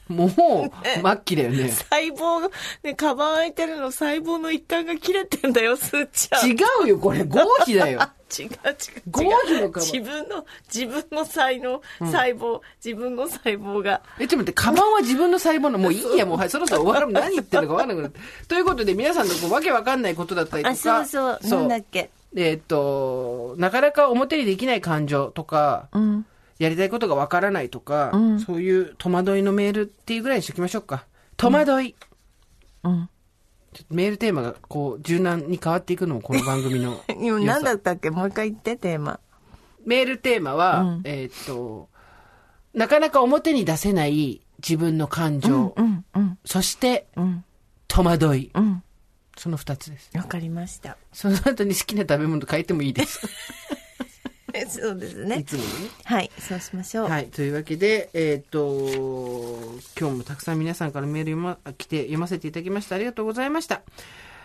[0.09, 1.69] もう、末期だよね。
[1.69, 2.51] 細胞が、
[2.83, 6.51] ね、カバン開いてるの細胞の一端が切れてんだよ、すーちゃん。
[6.51, 8.01] 違うよ、これ、合皮だよ。
[8.39, 9.11] 違う違う違う。
[9.11, 14.03] 合皮のカバン自分の、自分の才能、細胞、自分の細胞が。
[14.19, 17.13] え、ちょっと待って、カバンは自分の細胞の、もういいや、もう、はい、そろそろ終わる。
[17.13, 18.21] 何言ってるのか分かんなくなって。
[18.49, 20.99] ということで、皆さんのこうわけわかんないことだったりとか。
[20.99, 22.11] あ、そうそう、なんだっけ。
[22.35, 26.27] えーっと、なかなか表にできない感情とか、うん。
[26.59, 31.07] やりたいことがわからないとか、うんそういう戸惑いのメールっていうぐらいにしときましょうか。
[31.37, 31.95] 戸惑い。
[32.85, 33.09] うん。
[33.73, 38.11] ちょっとメールテーマがこう柔軟に変わっていくのもこの番組の今、良さなんだったっけ？
[38.11, 39.21] もう一回言って、テーマ。
[39.85, 41.89] メールテーマは、うんえーっと、
[42.73, 47.45] なかなか表に出せない自分の感情、うん、うん、そしてうん、
[47.87, 48.51] 戸惑い。
[48.55, 48.83] うん。
[49.37, 50.11] その二つです。
[50.15, 50.97] わかりました。
[51.13, 53.21] その後に好きな食べ物変えてもいいです。
[54.69, 55.45] そうですいね。
[55.45, 55.91] つものね。
[56.05, 57.09] はい、そうしましょう。
[57.09, 57.27] はい。
[57.27, 63.83] というわけで、えっ、と、今日もたくさん皆さんからメール読ま、来て読ませていただきましてありがとうございました。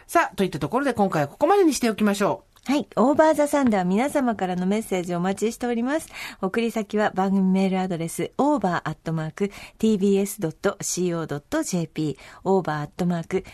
[0.08, 2.88] さあ、といったところで今回はここまでにしておきましょはい。
[2.96, 6.10] オーバーザサンダーは皆様からのメッセージをお待ちしております。
[6.42, 9.48] 送り先は番組メールアドレス、over.tbs.co.jp、
[12.44, 13.48] over.tbs.co.jp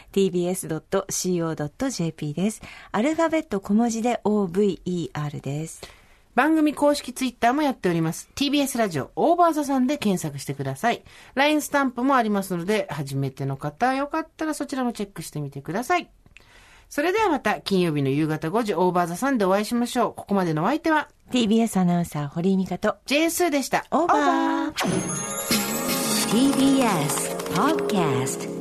[2.33, 2.61] です。
[2.91, 5.96] アルファベット小文字で over です。
[6.37, 8.29] 番組公式ツイッターもやっております。
[8.35, 11.03] TBS ラジオオーバーザさんで検索してください。
[11.33, 16.11] LINE スタンプもありますので、初めての方、よかったらそちらもチェックしてみてください。
[16.89, 20.13] それではまた金曜日の夕方5時オーバーザさんでお会いしましょう。
[20.13, 23.87] ここまでのお相手は TBS アナウンサー堀井美香と JS でした。
[23.89, 24.73] オーバー
[26.29, 28.56] TBS Podcast